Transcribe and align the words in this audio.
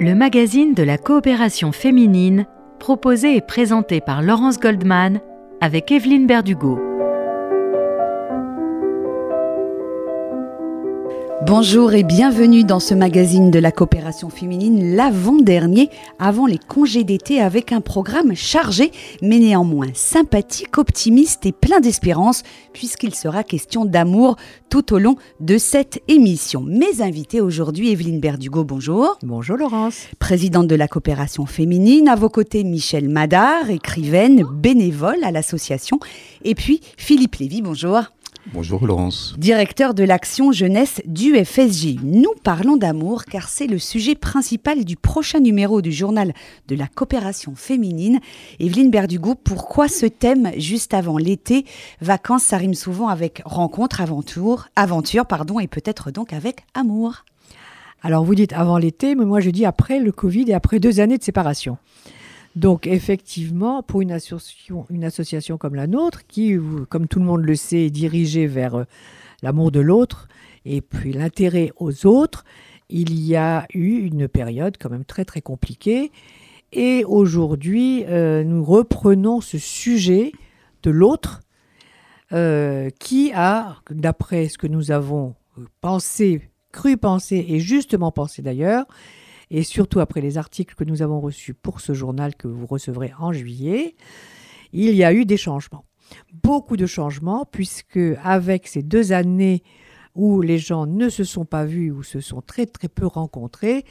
le 0.00 0.14
magazine 0.14 0.74
de 0.74 0.84
la 0.84 0.96
coopération 0.96 1.72
féminine, 1.72 2.46
proposé 2.78 3.34
et 3.34 3.40
présenté 3.40 4.00
par 4.00 4.22
Laurence 4.22 4.60
Goldman 4.60 5.20
avec 5.60 5.90
Evelyne 5.90 6.26
Berdugo. 6.26 6.87
Bonjour 11.48 11.94
et 11.94 12.02
bienvenue 12.02 12.62
dans 12.62 12.78
ce 12.78 12.92
magazine 12.92 13.50
de 13.50 13.58
la 13.58 13.72
coopération 13.72 14.28
féminine, 14.28 14.94
l'avant-dernier 14.94 15.88
avant 16.18 16.44
les 16.44 16.58
congés 16.58 17.04
d'été 17.04 17.40
avec 17.40 17.72
un 17.72 17.80
programme 17.80 18.34
chargé 18.34 18.92
mais 19.22 19.38
néanmoins 19.38 19.86
sympathique, 19.94 20.76
optimiste 20.76 21.46
et 21.46 21.52
plein 21.52 21.80
d'espérance 21.80 22.42
puisqu'il 22.74 23.14
sera 23.14 23.44
question 23.44 23.86
d'amour 23.86 24.36
tout 24.68 24.92
au 24.92 24.98
long 24.98 25.16
de 25.40 25.56
cette 25.56 26.02
émission. 26.06 26.60
Mes 26.60 27.00
invités 27.00 27.40
aujourd'hui, 27.40 27.92
Evelyne 27.92 28.20
Berdugo, 28.20 28.62
bonjour. 28.62 29.16
Bonjour 29.22 29.56
Laurence. 29.56 30.02
Présidente 30.18 30.66
de 30.66 30.74
la 30.74 30.86
coopération 30.86 31.46
féminine, 31.46 32.08
à 32.08 32.14
vos 32.14 32.28
côtés 32.28 32.62
Michel 32.62 33.08
Madard, 33.08 33.70
écrivaine, 33.70 34.44
bénévole 34.52 35.24
à 35.24 35.30
l'association 35.30 35.98
et 36.44 36.54
puis 36.54 36.82
Philippe 36.98 37.36
Lévy, 37.36 37.62
bonjour. 37.62 38.02
Bonjour 38.54 38.86
Laurence. 38.86 39.34
Directeur 39.36 39.92
de 39.92 40.02
l'action 40.02 40.52
jeunesse 40.52 41.02
du 41.04 41.34
FSJ. 41.44 41.96
Nous 42.02 42.32
parlons 42.42 42.78
d'amour 42.78 43.26
car 43.26 43.46
c'est 43.46 43.66
le 43.66 43.78
sujet 43.78 44.14
principal 44.14 44.86
du 44.86 44.96
prochain 44.96 45.40
numéro 45.40 45.82
du 45.82 45.92
journal 45.92 46.32
de 46.66 46.74
la 46.74 46.86
coopération 46.86 47.54
féminine. 47.54 48.20
Evelyne 48.58 48.90
Berdugo, 48.90 49.34
pourquoi 49.34 49.86
ce 49.86 50.06
thème 50.06 50.50
juste 50.56 50.94
avant 50.94 51.18
l'été? 51.18 51.66
Vacances, 52.00 52.44
ça 52.44 52.56
rime 52.56 52.72
souvent 52.72 53.08
avec 53.08 53.42
rencontre, 53.44 54.00
aventure, 54.00 54.68
aventure 54.76 55.26
pardon, 55.26 55.60
et 55.60 55.66
peut-être 55.66 56.10
donc 56.10 56.32
avec 56.32 56.64
amour. 56.72 57.24
Alors 58.00 58.24
vous 58.24 58.34
dites 58.34 58.54
avant 58.54 58.78
l'été, 58.78 59.14
mais 59.14 59.26
moi 59.26 59.40
je 59.40 59.50
dis 59.50 59.66
après 59.66 60.00
le 60.00 60.10
Covid 60.10 60.46
et 60.48 60.54
après 60.54 60.78
deux 60.80 61.00
années 61.00 61.18
de 61.18 61.22
séparation. 61.22 61.76
Donc 62.58 62.88
effectivement, 62.88 63.84
pour 63.84 64.00
une 64.00 64.10
association, 64.10 65.58
comme 65.58 65.76
la 65.76 65.86
nôtre, 65.86 66.26
qui, 66.26 66.56
comme 66.88 67.06
tout 67.06 67.20
le 67.20 67.24
monde 67.24 67.44
le 67.44 67.54
sait, 67.54 67.86
est 67.86 67.90
dirigée 67.90 68.48
vers 68.48 68.74
euh, 68.74 68.84
l'amour 69.44 69.70
de 69.70 69.78
l'autre 69.78 70.26
et 70.64 70.80
puis 70.80 71.12
l'intérêt 71.12 71.70
aux 71.76 72.04
autres, 72.04 72.44
il 72.88 73.20
y 73.20 73.36
a 73.36 73.64
eu 73.72 74.00
une 74.00 74.26
période 74.26 74.76
quand 74.76 74.90
même 74.90 75.04
très 75.04 75.24
très 75.24 75.40
compliquée. 75.40 76.10
Et 76.72 77.04
aujourd'hui, 77.04 78.04
euh, 78.08 78.42
nous 78.42 78.64
reprenons 78.64 79.40
ce 79.40 79.58
sujet 79.58 80.32
de 80.82 80.90
l'autre 80.90 81.42
euh, 82.32 82.90
qui 82.98 83.30
a, 83.34 83.76
d'après 83.88 84.48
ce 84.48 84.58
que 84.58 84.66
nous 84.66 84.90
avons 84.90 85.36
pensé, 85.80 86.50
cru 86.72 86.96
penser 86.96 87.46
et 87.48 87.60
justement 87.60 88.10
pensé 88.10 88.42
d'ailleurs, 88.42 88.84
et 89.50 89.62
surtout 89.62 90.00
après 90.00 90.20
les 90.20 90.38
articles 90.38 90.74
que 90.74 90.84
nous 90.84 91.02
avons 91.02 91.20
reçus 91.20 91.54
pour 91.54 91.80
ce 91.80 91.92
journal 91.94 92.34
que 92.34 92.48
vous 92.48 92.66
recevrez 92.66 93.12
en 93.18 93.32
juillet, 93.32 93.94
il 94.72 94.94
y 94.94 95.04
a 95.04 95.12
eu 95.12 95.24
des 95.24 95.36
changements. 95.36 95.84
Beaucoup 96.42 96.76
de 96.76 96.86
changements, 96.86 97.44
puisque 97.44 98.00
avec 98.22 98.66
ces 98.66 98.82
deux 98.82 99.12
années 99.12 99.62
où 100.14 100.42
les 100.42 100.58
gens 100.58 100.86
ne 100.86 101.08
se 101.08 101.24
sont 101.24 101.44
pas 101.44 101.64
vus 101.64 101.90
ou 101.90 102.02
se 102.02 102.20
sont 102.20 102.40
très 102.40 102.66
peu 102.66 103.06
rencontrés, 103.06 103.84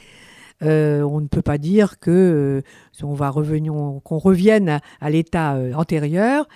euh, 0.62 1.02
on 1.02 1.20
ne 1.20 1.28
peut 1.28 1.42
pas 1.42 1.58
dire 1.58 1.98
que 2.00 2.10
euh, 2.10 3.04
on 3.06 3.14
va 3.14 3.30
revenir, 3.30 3.72
qu'on 4.02 4.18
revienne 4.18 4.80
à, 5.00 5.10
l'état 5.10 5.54
euh, 5.54 5.72
antérieur 5.74 6.48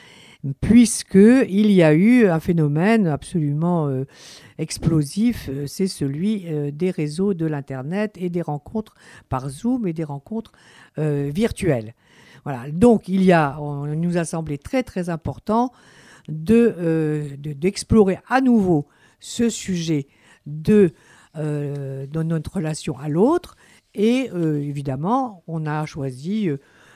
puisqu'il 0.60 1.70
y 1.70 1.82
a 1.82 1.92
eu 1.94 2.26
un 2.26 2.40
phénomène 2.40 3.06
absolument 3.06 3.86
euh, 3.88 4.06
explosif, 4.58 5.48
euh, 5.48 5.66
c'est 5.66 5.86
celui 5.86 6.46
euh, 6.46 6.70
des 6.72 6.90
réseaux 6.90 7.32
de 7.32 7.46
l'Internet 7.46 8.16
et 8.18 8.28
des 8.28 8.42
rencontres 8.42 8.94
par 9.28 9.48
Zoom 9.48 9.86
et 9.86 9.92
des 9.92 10.04
rencontres 10.04 10.52
virtuelles. 10.96 11.94
Voilà. 12.44 12.70
Donc 12.70 13.08
il 13.08 13.24
y 13.24 13.32
a, 13.32 13.56
nous 13.58 14.18
a 14.18 14.26
semblé 14.26 14.58
très 14.58 14.82
très 14.82 15.08
important 15.08 15.72
de, 16.28 17.34
d'explorer 17.38 18.18
à 18.28 18.42
nouveau 18.42 18.86
ce 19.20 19.48
sujet 19.48 20.06
de, 20.44 20.92
de 21.34 22.22
notre 22.22 22.56
relation 22.56 22.98
à 22.98 23.08
l'autre. 23.08 23.56
Et 23.94 24.28
évidemment, 24.34 25.42
on 25.46 25.64
a 25.64 25.86
choisi 25.86 26.50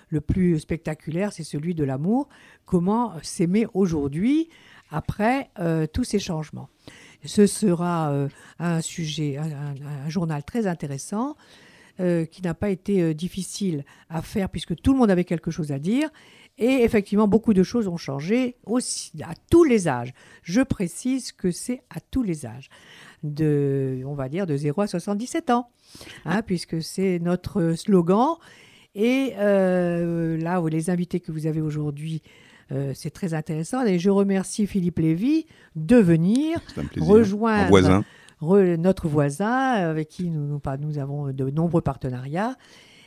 le 0.08 0.20
plus 0.20 0.60
spectaculaire, 0.60 1.32
c'est 1.32 1.44
celui 1.44 1.74
de 1.74 1.84
l'amour. 1.84 2.28
Comment 2.64 3.12
s'aimer 3.22 3.66
aujourd'hui 3.74 4.48
après 4.90 5.50
euh, 5.58 5.86
tous 5.86 6.04
ces 6.04 6.18
changements? 6.18 6.68
Ce 7.24 7.46
sera 7.46 8.12
euh, 8.12 8.28
un 8.58 8.80
sujet, 8.80 9.36
un, 9.36 10.08
journal 10.08 10.44
très 10.44 10.66
intéressant. 10.66 11.36
Euh, 11.98 12.26
qui 12.26 12.42
n'a 12.42 12.52
pas 12.52 12.68
été 12.68 13.14
difficile 13.14 13.82
à 14.10 14.20
faire 14.20 14.50
puisque 14.50 14.76
tout 14.76 14.92
le 14.92 14.98
monde 14.98 15.10
avait 15.10 15.24
quelque 15.24 15.50
chose 15.50 15.72
à 15.72 15.78
dire. 15.78 16.10
Et 16.58 16.82
effectivement, 16.82 17.26
beaucoup 17.26 17.54
de 17.54 17.62
choses 17.62 17.88
ont 17.88 17.96
changé 17.96 18.56
aussi 18.66 19.12
à 19.22 19.32
tous 19.50 19.64
les 19.64 19.88
âges. 19.88 20.12
Je 20.42 20.60
précise 20.60 21.32
que 21.32 21.50
c'est 21.50 21.82
à 21.88 22.00
tous 22.00 22.22
les 22.22 22.44
âges, 22.44 22.68
de, 23.22 24.02
on 24.04 24.14
va 24.14 24.28
dire 24.28 24.46
de 24.46 24.58
0 24.58 24.82
à 24.82 24.86
77 24.86 25.48
ans, 25.48 25.70
hein, 26.26 26.42
puisque 26.42 26.82
c'est 26.82 27.18
notre 27.18 27.72
slogan. 27.72 28.36
Et 28.98 29.34
euh, 29.38 30.38
là, 30.38 30.62
les 30.70 30.88
invités 30.88 31.20
que 31.20 31.30
vous 31.30 31.46
avez 31.46 31.60
aujourd'hui, 31.60 32.22
euh, 32.72 32.92
c'est 32.94 33.10
très 33.10 33.34
intéressant. 33.34 33.84
Et 33.84 33.98
je 33.98 34.08
remercie 34.08 34.66
Philippe 34.66 34.98
Lévy 34.98 35.44
de 35.76 35.96
venir 35.96 36.58
rejoindre 36.98 38.02
notre 38.40 39.06
voisin 39.06 39.50
avec 39.50 40.08
qui 40.08 40.30
nous, 40.30 40.60
nous, 40.80 40.98
avons 40.98 41.30
de 41.30 41.50
nombreux 41.50 41.82
partenariats. 41.82 42.56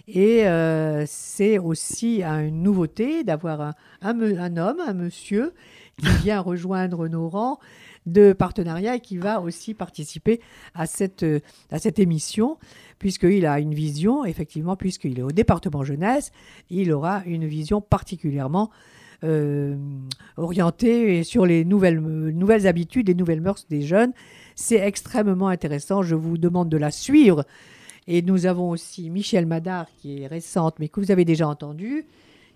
Et 0.07 0.47
euh, 0.47 1.05
c'est 1.07 1.57
aussi 1.57 2.21
une 2.23 2.61
nouveauté 2.61 3.23
d'avoir 3.23 3.61
un, 3.61 3.73
un, 4.03 4.57
homme, 4.57 4.79
un 4.87 4.93
monsieur, 4.93 5.53
qui 5.99 6.07
vient 6.23 6.39
rejoindre 6.39 7.07
nos 7.07 7.29
rangs 7.29 7.59
de 8.05 8.33
partenariat 8.33 8.95
et 8.95 8.99
qui 8.99 9.17
va 9.17 9.41
aussi 9.41 9.73
participer 9.73 10.39
à 10.73 10.85
cette, 10.85 11.25
à 11.71 11.79
cette 11.79 11.99
émission 11.99 12.57
puisqu'il 12.99 13.45
a 13.45 13.59
une 13.59 13.73
vision, 13.73 14.25
effectivement, 14.25 14.75
puisqu'il 14.75 15.17
est 15.17 15.23
au 15.23 15.31
département 15.31 15.83
jeunesse, 15.83 16.31
il 16.69 16.91
aura 16.91 17.23
une 17.25 17.45
vision 17.45 17.81
particulièrement 17.81 18.69
euh, 19.23 19.75
orientée 20.37 21.23
sur 21.23 21.45
les 21.45 21.65
nouvelles, 21.65 21.99
nouvelles 21.99 22.67
habitudes, 22.67 23.07
les 23.07 23.15
nouvelles 23.15 23.41
mœurs 23.41 23.65
des 23.69 23.81
jeunes. 23.81 24.13
C'est 24.55 24.79
extrêmement 24.79 25.47
intéressant. 25.47 26.03
Je 26.03 26.15
vous 26.15 26.37
demande 26.37 26.69
de 26.69 26.77
la 26.77 26.91
suivre. 26.91 27.45
Et 28.07 28.21
nous 28.21 28.45
avons 28.45 28.69
aussi 28.69 29.09
Michel 29.09 29.45
Madard, 29.45 29.87
qui 29.97 30.21
est 30.21 30.27
récente, 30.27 30.75
mais 30.79 30.87
que 30.89 30.99
vous 30.99 31.11
avez 31.11 31.25
déjà 31.25 31.47
entendu, 31.47 32.05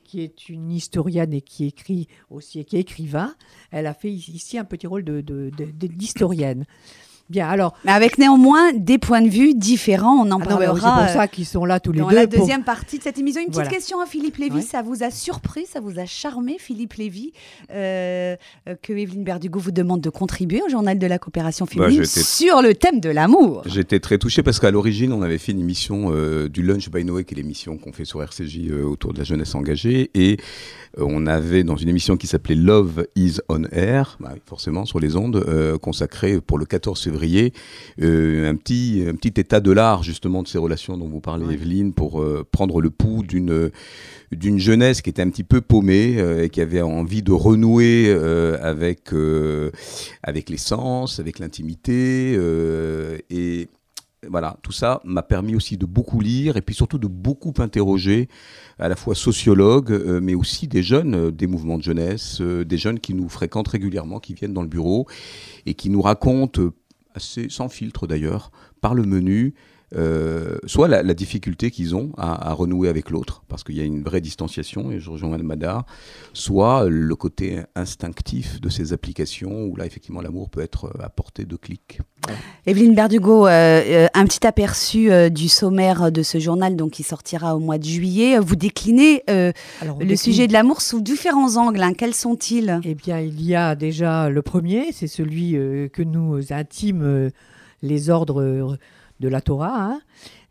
qui 0.04 0.22
est 0.22 0.50
une 0.50 0.72
historienne 0.72 1.34
et 1.34 1.42
qui 1.42 1.66
écrit 1.66 2.08
aussi, 2.30 2.60
et 2.60 2.66
qui 2.66 2.78
est 2.78 2.82
écrivain. 2.82 3.36
Elle 3.72 3.88
a 3.88 3.94
fait 3.94 4.12
ici 4.12 4.58
un 4.58 4.66
petit 4.66 4.88
rôle 4.88 5.04
d'historienne. 5.04 6.66
Bien, 7.30 7.48
alors. 7.48 7.74
Mais 7.86 7.92
avec 7.92 8.18
néanmoins 8.18 8.74
des 8.74 8.98
points 8.98 9.22
de 9.22 9.30
vue 9.30 9.54
différents, 9.54 10.26
on 10.26 10.30
en 10.32 10.42
ah 10.42 10.46
parlera. 10.46 10.76
C'est 10.76 11.06
pour 11.06 11.22
ça 11.22 11.28
qu'ils 11.30 11.46
sont 11.46 11.64
là 11.64 11.80
tous 11.80 11.94
les 11.94 12.00
deux. 12.00 12.04
Dans 12.04 12.10
la 12.10 12.26
deuxième 12.26 12.64
partie 12.64 12.98
de 12.98 13.04
cette 13.04 13.18
émission, 13.18 13.42
une 13.42 13.50
petite 13.50 13.70
question 13.70 14.02
à 14.02 14.06
Philippe 14.06 14.38
Lévy. 14.38 14.62
Ça 14.62 14.82
vous 14.82 15.04
a 15.04 15.10
surpris, 15.10 15.66
ça 15.66 15.80
vous 15.80 16.00
a 16.00 16.06
charmé, 16.06 16.58
Philippe 16.60 16.94
Lévy, 16.94 17.32
euh, 17.72 18.36
euh, 18.68 18.76
que 18.82 18.92
Evelyne 18.92 19.24
Berdugo 19.24 19.60
vous 19.60 19.72
demande 19.72 20.02
de 20.02 20.10
contribuer 20.10 20.62
au 20.62 20.70
journal 20.70 21.00
de 21.00 21.08
la 21.08 21.18
coopération 21.18 21.66
bah, 21.66 21.86
féminine 21.86 22.06
sur 22.06 22.62
le 22.62 22.76
thème 22.76 23.00
de 23.00 23.10
l'amour. 23.10 23.64
J'étais 23.66 24.00
très 24.00 24.18
touché 24.18 24.44
parce 24.44 24.60
qu'à 24.60 24.72
l'origine, 24.72 25.14
on 25.14 25.22
avait 25.22 25.38
fait 25.38 25.54
une 25.54 25.62
émission 25.62 26.12
euh, 26.12 26.50
du 26.50 26.62
Lunch 26.62 26.90
by 26.90 27.06
Noé, 27.06 27.24
qui 27.24 27.36
est 27.36 27.38
l'émission 27.38 27.78
qu'on 27.78 27.94
fait 27.94 28.06
sur 28.06 28.22
RCJ 28.22 28.72
autour 28.86 29.14
de 29.14 29.20
la 29.20 29.24
jeunesse 29.24 29.56
engagée, 29.56 30.12
et 30.14 30.38
on 30.98 31.26
avait 31.26 31.64
dans 31.64 31.78
une 31.78 31.90
émission 31.90 32.18
qui 32.18 32.28
s'appelait 32.28 32.56
Love 32.56 33.08
is 33.16 33.40
on 33.48 33.64
Air, 33.72 34.18
bah, 34.20 34.36
forcément 34.46 34.86
sur 34.86 35.00
les 35.00 35.16
ondes, 35.16 35.44
consacrée 35.82 36.42
pour 36.42 36.58
le 36.58 36.66
14 36.66 37.02
février 37.02 37.23
euh, 38.02 38.50
un, 38.50 38.56
petit, 38.56 39.04
un 39.08 39.16
petit 39.16 39.40
état 39.40 39.60
de 39.60 39.72
l'art 39.72 40.04
justement 40.04 40.44
de 40.44 40.48
ces 40.48 40.58
relations 40.58 40.98
dont 40.98 41.08
vous 41.08 41.22
parlez, 41.22 41.54
Evelyne, 41.54 41.94
pour 41.94 42.22
euh, 42.22 42.46
prendre 42.50 42.82
le 42.82 42.90
pouls 42.90 43.24
d'une 43.24 43.72
d'une 44.32 44.58
jeunesse 44.58 45.04
qui 45.04 45.12
était 45.12 45.22
un 45.22 45.30
petit 45.30 45.44
peu 45.44 45.62
paumée 45.62 46.16
euh, 46.18 46.46
et 46.46 46.50
qui 46.50 46.60
avait 46.60 46.82
envie 46.82 47.22
de 47.22 47.32
renouer 47.32 48.12
avec, 48.62 49.12
avec 50.24 50.50
l'essence, 50.50 51.20
avec 51.20 51.40
l'intimité. 51.40 52.38
et 53.30 53.70
voilà, 54.30 54.58
tout 54.62 54.72
ça 54.72 55.02
m'a 55.04 55.22
permis 55.22 55.54
aussi 55.54 55.78
de 55.78 55.86
beaucoup 55.86 56.22
lire 56.22 56.56
et 56.56 56.62
puis 56.62 56.74
surtout 56.74 56.98
de 56.98 57.08
beaucoup 57.08 57.54
interroger 57.58 58.30
à 58.80 58.88
la 58.88 58.96
fois 58.96 59.16
sociologues, 59.16 59.92
mais 60.22 60.34
aussi 60.34 60.68
des 60.68 60.82
jeunes 60.82 61.30
des 61.30 61.46
mouvements 61.46 61.78
de 61.78 61.84
jeunesse, 61.84 62.42
des 62.42 62.78
jeunes 62.78 63.00
qui 63.00 63.14
nous 63.14 63.30
fréquentent 63.30 63.68
régulièrement, 63.68 64.20
qui 64.20 64.34
viennent 64.34 64.54
dans 64.54 64.62
le 64.62 64.70
bureau 64.70 65.08
et 65.66 65.74
qui 65.74 65.90
nous 65.90 66.02
racontent 66.02 66.62
assez 67.16 67.50
sans 67.50 67.70
filtre 67.70 68.08
d'ailleurs, 68.08 68.52
par 68.82 68.94
le 68.94 69.04
menu, 69.04 69.54
euh, 69.96 70.58
soit 70.66 70.88
la, 70.88 71.14
difficulté 71.14 71.70
qu'ils 71.70 71.96
ont 71.96 72.12
à, 72.18 72.54
renouer 72.54 72.90
avec 72.90 73.10
l'autre, 73.10 73.44
parce 73.48 73.64
qu'il 73.64 73.76
y 73.76 73.82
a 73.82 73.84
une 73.84 74.02
vraie 74.02 74.22
distanciation, 74.22 74.92
et 74.92 75.00
je 75.00 75.10
rejoins 75.10 75.38
Madar, 75.38 75.86
soit 76.34 76.86
le 76.88 77.16
côté 77.16 77.60
instinctif 77.76 78.60
de 78.62 78.70
ces 78.70 78.94
applications, 78.94 79.66
où 79.66 79.76
là, 79.76 79.86
effectivement, 79.86 80.22
l'amour 80.22 80.50
peut 80.50 80.62
être 80.62 80.92
à 81.00 81.10
portée 81.10 81.46
de 81.46 81.56
clic. 81.56 82.00
Evelyne 82.66 82.96
Berdugo, 82.96 83.48
euh, 83.48 84.08
un 84.14 84.26
petit 84.26 84.48
aperçu 84.48 85.10
du 85.30 85.50
sommaire 85.50 86.12
de 86.12 86.24
ce 86.24 86.40
journal 86.40 86.76
donc, 86.76 86.92
qui 86.92 87.04
sortira 87.04 87.56
au 87.56 87.60
mois 87.60 87.78
de 87.78 87.86
juillet. 87.86 88.40
Vous 88.40 88.56
déclinez 88.56 89.24
le 89.28 90.16
sujet 90.16 90.48
de 90.48 90.54
l'amour 90.54 90.82
sous 90.82 91.02
différents 91.02 91.58
angles. 91.58 91.84
Hein. 91.84 91.94
Quels 91.94 92.16
sont-ils? 92.16 92.80
Eh 92.84 92.96
bien, 92.96 93.20
il 93.20 93.44
y 93.44 93.56
a 93.56 93.76
déjà 93.76 94.30
le 94.30 94.42
premier, 94.42 94.92
c'est 94.92 95.08
celui 95.08 95.52
que 95.92 96.02
nous 96.02 96.52
intime 96.52 97.32
les 97.82 98.10
ordres 98.10 98.78
de 99.24 99.30
la 99.30 99.42
Torah. 99.42 99.82
Hein. 99.82 100.02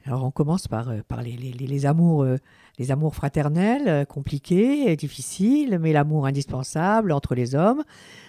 Alors 0.07 0.25
on 0.25 0.31
commence 0.31 0.67
par, 0.67 0.89
euh, 0.89 1.01
par 1.07 1.23
les, 1.23 1.37
les, 1.37 1.87
amours, 1.87 2.23
euh, 2.23 2.39
les 2.79 2.91
amours 2.91 3.15
fraternels, 3.15 3.87
euh, 3.87 4.05
compliqués, 4.05 4.97
difficiles, 4.97 5.79
mais 5.81 5.93
l'amour 5.93 6.27
indispensable 6.27 7.13
entre 7.13 7.35
les 7.35 7.55
hommes. 7.55 7.85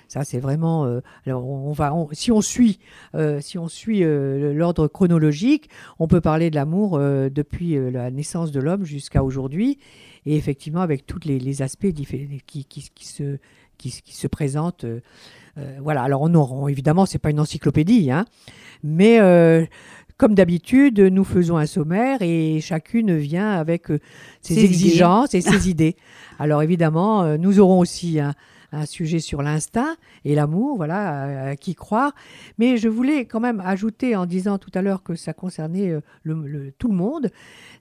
Ça, 0.09 0.23
c'est 0.23 0.39
vraiment. 0.39 0.99
alors, 1.25 1.49
on 1.49 1.71
va, 1.71 1.91
si 2.11 2.31
on 2.31 2.41
suit, 2.41 2.77
si 3.39 3.57
on 3.57 3.67
suit 3.67 4.03
l'ordre 4.03 4.87
chronologique, 4.87 5.71
on 5.97 6.07
peut 6.07 6.21
parler 6.21 6.51
de 6.51 6.55
l'amour 6.55 6.99
depuis 6.99 7.79
la 7.91 8.11
naissance 8.11 8.51
de 8.51 8.59
l'homme 8.59 8.83
jusqu'à 8.83 9.23
aujourd'hui, 9.23 9.79
et 10.27 10.35
effectivement 10.35 10.81
avec 10.81 11.07
tous 11.07 11.21
les, 11.25 11.61
aspects 11.63 11.91
qui, 11.91 12.65
qui, 12.65 13.05
se, 13.07 13.39
qui, 13.79 13.89
se 13.89 14.27
présentent. 14.27 14.85
voilà. 15.79 16.03
Alors, 16.03 16.21
on, 16.21 16.35
on 16.35 16.67
évidemment, 16.67 17.07
c'est 17.07 17.17
pas 17.17 17.31
une 17.31 17.39
encyclopédie, 17.39 18.11
hein, 18.11 18.25
mais 18.83 19.19
comme 20.18 20.36
d'habitude, 20.36 21.00
nous 21.00 21.24
faisons 21.24 21.57
un 21.57 21.65
sommaire 21.65 22.21
et 22.21 22.60
chacune 22.62 23.15
vient 23.15 23.51
avec 23.51 23.89
euh, 23.89 24.00
ses, 24.42 24.63
exigences 24.63 25.33
et 25.33 25.42
ses 25.42 25.69
idées. 25.69 25.95
Alors 26.39 26.62
évidemment, 26.62 27.24
euh, 27.24 27.38
nous 27.38 27.60
aurons 27.60 27.80
aussi 27.80 28.19
un, 28.19 28.33
sujet 28.88 29.19
sur 29.19 29.44
l'instinct 29.44 29.95
et 30.25 30.33
l'amour, 30.33 30.77
voilà, 30.77 31.50
à, 31.50 31.56
qui 31.56 31.75
croire. 31.75 32.12
Mais 32.57 32.77
je 32.77 32.89
voulais 32.89 33.25
quand 33.25 33.39
même 33.39 33.62
ajouter, 33.63 34.15
en 34.15 34.25
disant 34.25 34.57
tout 34.57 34.71
à 34.74 34.81
l'heure 34.81 35.04
que 35.04 35.13
ça 35.13 35.31
concernait 35.31 35.92
euh, 35.92 36.01
le, 36.24 36.71
tout 36.71 36.88
le 36.88 36.95
monde, 36.95 37.30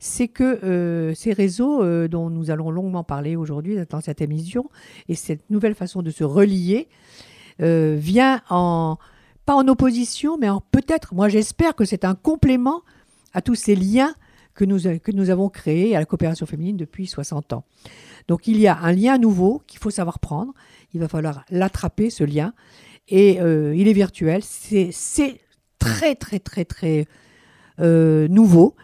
c'est 0.00 0.28
que 0.28 1.12
ces 1.16 1.32
réseaux 1.32 2.08
dont 2.08 2.28
nous 2.28 2.50
allons 2.50 2.70
longuement 2.70 3.04
parler 3.04 3.36
aujourd'hui 3.36 3.78
dans 3.88 4.02
cette 4.02 4.20
émission 4.20 4.68
et 5.08 5.14
cette 5.14 5.48
nouvelle 5.48 5.74
façon 5.74 6.02
de 6.02 6.10
se 6.10 6.24
relier 6.24 6.88
vient 7.58 8.42
en 8.50 8.98
pas 9.44 9.54
en 9.54 9.66
opposition, 9.68 10.36
mais 10.38 10.48
peut-être, 10.70 11.14
moi 11.14 11.28
j'espère 11.28 11.74
que 11.74 11.84
c'est 11.84 12.04
un 12.04 12.14
complément 12.14 12.82
à 13.32 13.42
tous 13.42 13.54
ces 13.54 13.74
liens 13.74 14.14
que 14.54 14.64
nous, 14.64 14.80
que 14.80 15.12
nous 15.12 15.30
avons 15.30 15.48
créés 15.48 15.96
à 15.96 15.98
la 15.98 16.04
coopération 16.04 16.46
féminine 16.46 16.76
depuis 16.76 17.06
60 17.06 17.52
ans. 17.52 17.64
Donc 18.28 18.46
il 18.46 18.60
y 18.60 18.66
a 18.66 18.78
un 18.78 18.92
lien 18.92 19.18
nouveau 19.18 19.62
qu'il 19.66 19.80
faut 19.80 19.90
savoir 19.90 20.18
prendre, 20.18 20.52
il 20.92 21.00
va 21.00 21.08
falloir 21.08 21.44
l'attraper, 21.50 22.10
ce 22.10 22.24
lien, 22.24 22.52
et 23.08 23.40
euh, 23.40 23.74
il 23.74 23.88
est 23.88 23.92
virtuel, 23.92 24.42
c'est 24.42 25.40
très 25.78 26.14
très 26.14 26.38
très 26.38 26.64
très 26.64 27.06
euh, 27.80 28.28
nouveau, 28.28 28.76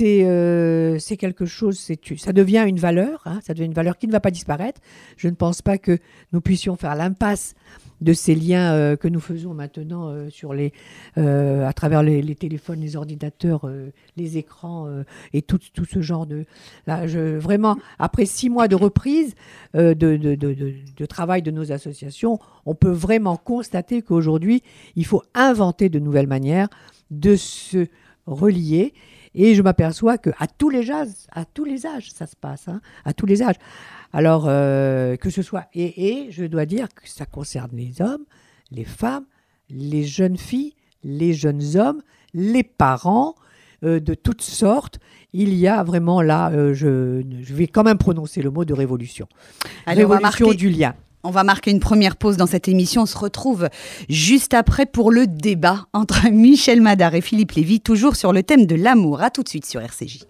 euh, 0.00 0.98
c'est 0.98 1.16
quelque 1.16 1.46
chose, 1.46 1.92
ça 2.16 2.32
devient 2.32 2.64
une 2.66 2.78
valeur, 2.78 3.22
hein, 3.24 3.40
ça 3.44 3.54
devient 3.54 3.66
une 3.66 3.74
valeur 3.74 3.98
qui 3.98 4.06
ne 4.06 4.12
va 4.12 4.20
pas 4.20 4.30
disparaître. 4.30 4.80
Je 5.16 5.28
ne 5.28 5.34
pense 5.34 5.62
pas 5.62 5.78
que 5.78 5.98
nous 6.32 6.40
puissions 6.40 6.76
faire 6.76 6.94
l'impasse 6.96 7.54
de 8.00 8.12
ces 8.12 8.34
liens 8.34 8.72
euh, 8.72 8.96
que 8.96 9.08
nous 9.08 9.20
faisons 9.20 9.54
maintenant 9.54 10.08
euh, 10.08 10.30
sur 10.30 10.54
les, 10.54 10.72
euh, 11.18 11.66
à 11.66 11.72
travers 11.72 12.02
les, 12.02 12.34
téléphones, 12.34 12.80
les 12.80 12.96
ordinateurs, 12.96 13.70
les 14.16 14.38
écrans 14.38 14.88
et 15.32 15.42
tout, 15.42 15.58
tout, 15.74 15.84
ce 15.84 16.00
genre 16.00 16.26
de... 16.26 16.44
Là, 16.86 17.06
je, 17.06 17.36
vraiment, 17.36 17.76
après 17.98 18.24
six 18.24 18.48
mois 18.48 18.68
de 18.68 18.76
reprise 18.76 19.34
de, 19.74 19.92
de, 19.92 20.34
de, 20.34 21.06
travail 21.06 21.42
de 21.42 21.50
nos 21.50 21.72
associations, 21.72 22.38
on 22.66 22.74
peut 22.74 22.90
vraiment 22.90 23.36
constater 23.36 24.02
qu'aujourd'hui, 24.02 24.62
il 24.96 25.04
faut 25.04 25.22
inventer 25.34 25.88
de 25.88 25.98
nouvelles 25.98 26.28
manières 26.28 26.68
de 27.10 27.36
se 27.36 27.86
relier. 28.26 28.94
Et 29.34 29.54
je 29.54 29.62
m'aperçois 29.62 30.18
que 30.18 30.30
à 30.38 30.46
tous 30.46 30.70
les 30.70 30.90
âges, 30.90 31.08
à 31.32 31.44
tous 31.44 31.64
les 31.64 31.86
âges, 31.86 32.10
ça 32.10 32.26
se 32.26 32.36
passe, 32.36 32.68
hein, 32.68 32.80
à 33.04 33.12
tous 33.12 33.26
les 33.26 33.42
âges. 33.42 33.56
Alors, 34.12 34.46
euh, 34.48 35.16
que 35.16 35.30
ce 35.30 35.42
soit. 35.42 35.66
Et, 35.74 36.28
je 36.30 36.44
dois 36.44 36.66
dire 36.66 36.88
que 36.88 37.08
ça 37.08 37.26
concerne 37.26 37.70
les 37.74 38.00
hommes, 38.00 38.24
les 38.70 38.84
femmes, 38.84 39.24
les 39.68 40.04
jeunes 40.04 40.36
filles, 40.36 40.74
les 41.04 41.32
jeunes 41.32 41.76
hommes, 41.76 42.02
les 42.34 42.62
parents, 42.62 43.34
euh, 43.84 44.00
de 44.00 44.14
toutes 44.14 44.42
sortes. 44.42 44.98
Il 45.32 45.54
y 45.54 45.68
a 45.68 45.82
vraiment 45.84 46.22
là, 46.22 46.50
euh, 46.50 46.74
je, 46.74 47.22
vais 47.54 47.68
quand 47.68 47.84
même 47.84 47.98
prononcer 47.98 48.42
le 48.42 48.50
mot 48.50 48.64
de 48.64 48.74
révolution. 48.74 49.28
révolution 49.86 50.52
du 50.52 50.70
lien. 50.70 50.94
On 51.22 51.30
va 51.30 51.44
marquer 51.44 51.70
une 51.70 51.80
première 51.80 52.16
pause 52.16 52.36
dans 52.36 52.46
cette 52.46 52.66
émission. 52.66 53.02
On 53.02 53.06
se 53.06 53.18
retrouve 53.18 53.68
juste 54.08 54.54
après 54.54 54.86
pour 54.86 55.12
le 55.12 55.26
débat 55.26 55.86
entre 55.92 56.28
Michel 56.32 56.80
Madar 56.80 57.14
et 57.14 57.20
Philippe 57.20 57.52
Lévy, 57.52 57.80
toujours 57.80 58.16
sur 58.16 58.32
le 58.32 58.42
thème 58.42 58.66
de 58.66 58.74
l'amour. 58.74 59.22
A 59.22 59.30
tout 59.30 59.42
de 59.42 59.48
suite 59.48 59.66
sur 59.66 59.80
RCJ. 59.80 60.24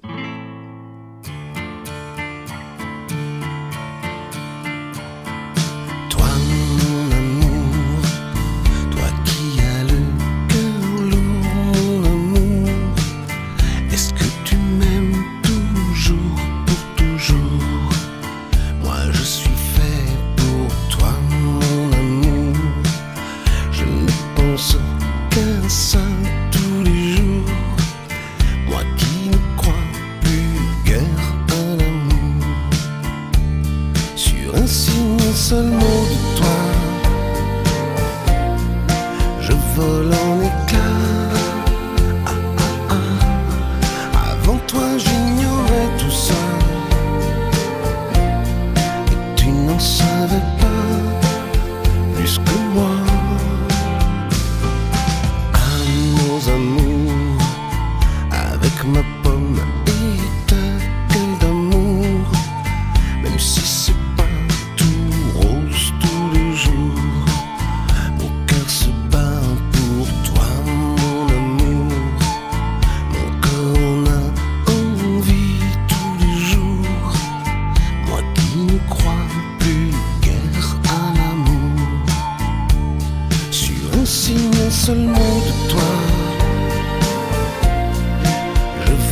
seul 35.41 35.65
mot 35.65 36.03
de 36.13 36.19
toi. 36.37 36.59
Je 39.41 39.53
vole 39.75 40.13
en 40.27 40.30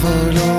for 0.08 0.32
long. 0.32 0.57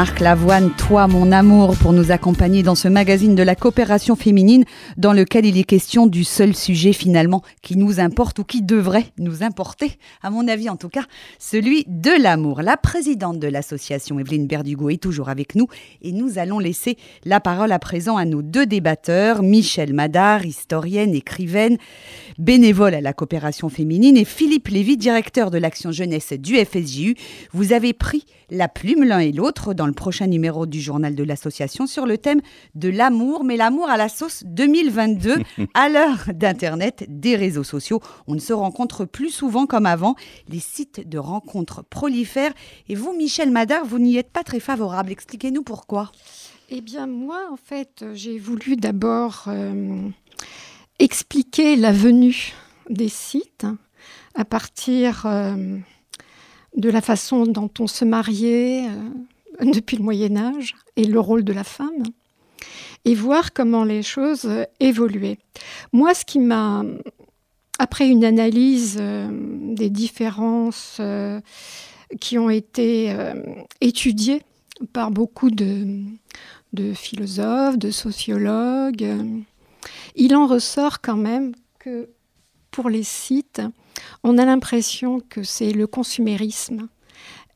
Marc 0.00 0.20
Lavoine, 0.20 0.70
toi 0.78 1.06
mon 1.08 1.30
amour, 1.30 1.76
pour 1.76 1.92
nous 1.92 2.10
accompagner 2.10 2.62
dans 2.62 2.74
ce 2.74 2.88
magazine 2.88 3.34
de 3.34 3.42
la 3.42 3.54
coopération 3.54 4.16
féminine 4.16 4.64
dans 4.96 5.12
lequel 5.12 5.44
il 5.44 5.58
est 5.58 5.64
question 5.64 6.06
du 6.06 6.24
seul 6.24 6.56
sujet 6.56 6.94
finalement 6.94 7.42
qui 7.60 7.76
nous 7.76 8.00
importe 8.00 8.38
ou 8.38 8.44
qui 8.44 8.62
devrait 8.62 9.12
nous 9.18 9.42
importer, 9.42 9.98
à 10.22 10.30
mon 10.30 10.48
avis 10.48 10.70
en 10.70 10.76
tout 10.76 10.88
cas, 10.88 11.04
celui 11.38 11.84
de 11.86 12.12
l'amour. 12.18 12.62
La 12.62 12.78
présidente 12.78 13.38
de 13.40 13.46
l'association, 13.46 14.18
Evelyne 14.18 14.46
Berdugo, 14.46 14.88
est 14.88 15.02
toujours 15.02 15.28
avec 15.28 15.54
nous 15.54 15.66
et 16.00 16.12
nous 16.12 16.38
allons 16.38 16.60
laisser 16.60 16.96
la 17.26 17.38
parole 17.38 17.70
à 17.70 17.78
présent 17.78 18.16
à 18.16 18.24
nos 18.24 18.40
deux 18.40 18.64
débatteurs, 18.64 19.42
Michel 19.42 19.92
Madar, 19.92 20.46
historienne, 20.46 21.14
écrivaine, 21.14 21.76
bénévole 22.38 22.94
à 22.94 23.02
la 23.02 23.12
coopération 23.12 23.68
féminine, 23.68 24.16
et 24.16 24.24
Philippe 24.24 24.68
Lévy, 24.68 24.96
directeur 24.96 25.50
de 25.50 25.58
l'action 25.58 25.92
jeunesse 25.92 26.32
du 26.32 26.56
FSJU. 26.56 27.16
Vous 27.52 27.74
avez 27.74 27.92
pris 27.92 28.24
la 28.50 28.68
plume 28.68 29.04
l'un 29.04 29.20
et 29.20 29.32
l'autre 29.32 29.74
dans 29.74 29.86
le 29.86 29.92
prochain 29.92 30.26
numéro 30.26 30.66
du 30.66 30.80
journal 30.80 31.14
de 31.14 31.24
l'association 31.24 31.86
sur 31.86 32.06
le 32.06 32.18
thème 32.18 32.40
de 32.74 32.88
l'amour, 32.88 33.44
mais 33.44 33.56
l'amour 33.56 33.88
à 33.88 33.96
la 33.96 34.08
sauce 34.08 34.42
2022, 34.44 35.36
à 35.74 35.88
l'heure 35.88 36.24
d'Internet, 36.34 37.04
des 37.08 37.36
réseaux 37.36 37.64
sociaux. 37.64 38.00
On 38.26 38.34
ne 38.34 38.40
se 38.40 38.52
rencontre 38.52 39.04
plus 39.04 39.30
souvent 39.30 39.66
comme 39.66 39.86
avant. 39.86 40.16
Les 40.48 40.60
sites 40.60 41.08
de 41.08 41.18
rencontres 41.18 41.84
prolifèrent. 41.84 42.54
Et 42.88 42.94
vous, 42.94 43.12
Michel 43.12 43.50
Madar, 43.50 43.84
vous 43.84 43.98
n'y 43.98 44.16
êtes 44.16 44.30
pas 44.30 44.42
très 44.42 44.60
favorable. 44.60 45.12
Expliquez-nous 45.12 45.62
pourquoi. 45.62 46.10
Eh 46.70 46.80
bien, 46.80 47.06
moi, 47.06 47.48
en 47.50 47.56
fait, 47.56 48.04
j'ai 48.14 48.38
voulu 48.38 48.76
d'abord 48.76 49.44
euh, 49.48 50.08
expliquer 50.98 51.76
la 51.76 51.92
venue 51.92 52.52
des 52.88 53.08
sites 53.08 53.66
à 54.34 54.44
partir 54.44 55.26
euh, 55.26 55.78
de 56.76 56.90
la 56.90 57.00
façon 57.00 57.46
dont 57.46 57.70
on 57.78 57.86
se 57.86 58.04
mariait 58.04 58.86
euh, 58.86 59.64
depuis 59.72 59.96
le 59.96 60.04
Moyen 60.04 60.36
Âge 60.36 60.74
et 60.96 61.04
le 61.04 61.20
rôle 61.20 61.44
de 61.44 61.52
la 61.52 61.64
femme, 61.64 62.02
et 63.04 63.14
voir 63.14 63.52
comment 63.52 63.84
les 63.84 64.02
choses 64.02 64.44
euh, 64.44 64.64
évoluaient. 64.78 65.38
Moi, 65.92 66.14
ce 66.14 66.24
qui 66.24 66.38
m'a, 66.38 66.84
après 67.78 68.08
une 68.08 68.24
analyse 68.24 68.98
euh, 69.00 69.28
des 69.74 69.90
différences 69.90 71.00
qui 72.20 72.38
ont 72.38 72.50
été 72.50 73.14
étudiées 73.80 74.42
par 74.92 75.12
beaucoup 75.12 75.48
de, 75.48 76.02
philosophes, 76.94 77.78
de 77.78 77.92
sociologues, 77.92 79.06
il 80.16 80.34
en 80.34 80.48
ressort 80.48 81.00
quand 81.00 81.16
même 81.16 81.52
que 81.78 82.08
pour 82.72 82.90
les 82.90 83.04
sites, 83.04 83.62
on 84.22 84.38
a 84.38 84.44
l'impression 84.44 85.20
que 85.28 85.42
c'est 85.42 85.72
le 85.72 85.86
consumérisme 85.86 86.88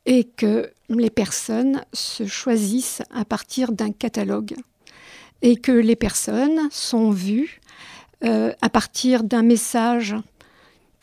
et 0.06 0.24
que 0.24 0.70
les 0.88 1.10
personnes 1.10 1.82
se 1.92 2.26
choisissent 2.26 3.02
à 3.14 3.24
partir 3.24 3.72
d'un 3.72 3.92
catalogue 3.92 4.54
et 5.42 5.56
que 5.56 5.72
les 5.72 5.96
personnes 5.96 6.68
sont 6.70 7.10
vues 7.10 7.60
euh, 8.24 8.52
à 8.62 8.68
partir 8.70 9.24
d'un 9.24 9.42
message 9.42 10.14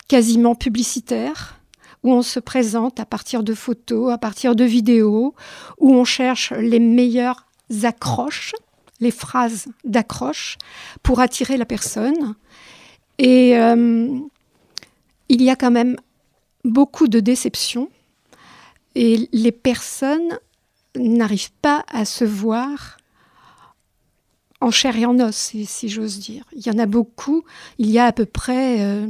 quasiment 0.08 0.54
publicitaire 0.54 1.60
où 2.02 2.12
on 2.12 2.22
se 2.22 2.40
présente 2.40 2.98
à 2.98 3.06
partir 3.06 3.42
de 3.42 3.54
photos, 3.54 4.12
à 4.12 4.18
partir 4.18 4.56
de 4.56 4.64
vidéos, 4.64 5.34
où 5.78 5.94
on 5.94 6.04
cherche 6.04 6.52
les 6.52 6.80
meilleures 6.80 7.46
accroches, 7.84 8.54
les 9.00 9.12
phrases 9.12 9.68
d'accroche 9.84 10.58
pour 11.02 11.20
attirer 11.20 11.56
la 11.56 11.64
personne. 11.64 12.34
Euh, 13.20 14.18
il 15.32 15.40
y 15.40 15.48
a 15.48 15.56
quand 15.56 15.70
même 15.70 15.96
beaucoup 16.62 17.08
de 17.08 17.18
déceptions 17.18 17.88
et 18.94 19.30
les 19.32 19.50
personnes 19.50 20.38
n'arrivent 20.94 21.54
pas 21.62 21.86
à 21.88 22.04
se 22.04 22.26
voir 22.26 22.98
en 24.60 24.70
chair 24.70 24.94
et 24.94 25.06
en 25.06 25.18
os, 25.20 25.34
si, 25.34 25.64
si 25.64 25.88
j'ose 25.88 26.18
dire. 26.18 26.44
Il 26.54 26.66
y 26.66 26.70
en 26.70 26.78
a 26.78 26.84
beaucoup, 26.84 27.44
il 27.78 27.90
y 27.90 27.98
a 27.98 28.04
à 28.04 28.12
peu 28.12 28.26
près 28.26 28.82
euh, 28.82 29.06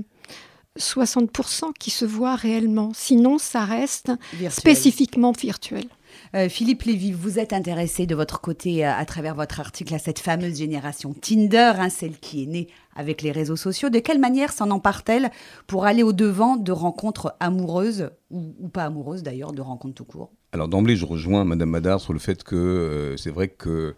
60% 0.78 1.72
qui 1.76 1.90
se 1.90 2.04
voient 2.04 2.36
réellement. 2.36 2.92
Sinon, 2.94 3.38
ça 3.38 3.64
reste 3.64 4.12
Virtuel. 4.32 4.52
spécifiquement 4.52 5.32
virtuel. 5.32 5.86
Euh, 6.34 6.48
Philippe 6.48 6.82
Lévy, 6.82 7.12
vous 7.12 7.38
êtes 7.38 7.52
intéressé 7.52 8.06
de 8.06 8.14
votre 8.14 8.40
côté 8.40 8.86
euh, 8.86 8.92
à 8.92 9.04
travers 9.04 9.34
votre 9.34 9.60
article 9.60 9.94
à 9.94 9.98
cette 9.98 10.18
fameuse 10.18 10.58
génération 10.58 11.14
Tinder, 11.14 11.72
hein, 11.78 11.88
celle 11.88 12.18
qui 12.18 12.44
est 12.44 12.46
née 12.46 12.68
avec 12.96 13.22
les 13.22 13.32
réseaux 13.32 13.56
sociaux. 13.56 13.90
De 13.90 13.98
quelle 13.98 14.18
manière 14.18 14.52
s'en 14.52 14.70
empare-t-elle 14.70 15.30
pour 15.66 15.84
aller 15.84 16.02
au-devant 16.02 16.56
de 16.56 16.72
rencontres 16.72 17.34
amoureuses 17.40 18.10
ou, 18.30 18.68
pas 18.72 18.84
amoureuses 18.84 19.22
d'ailleurs, 19.22 19.52
de 19.52 19.60
rencontres 19.60 19.94
tout 19.94 20.04
court? 20.04 20.30
Alors 20.52 20.68
d'emblée, 20.68 20.96
je 20.96 21.06
rejoins 21.06 21.44
Madame 21.44 21.70
Madar 21.70 22.00
sur 22.00 22.12
le 22.12 22.18
fait 22.18 22.42
que 22.44 22.56
euh, 22.56 23.16
c'est 23.16 23.30
vrai 23.30 23.48
que 23.48 23.94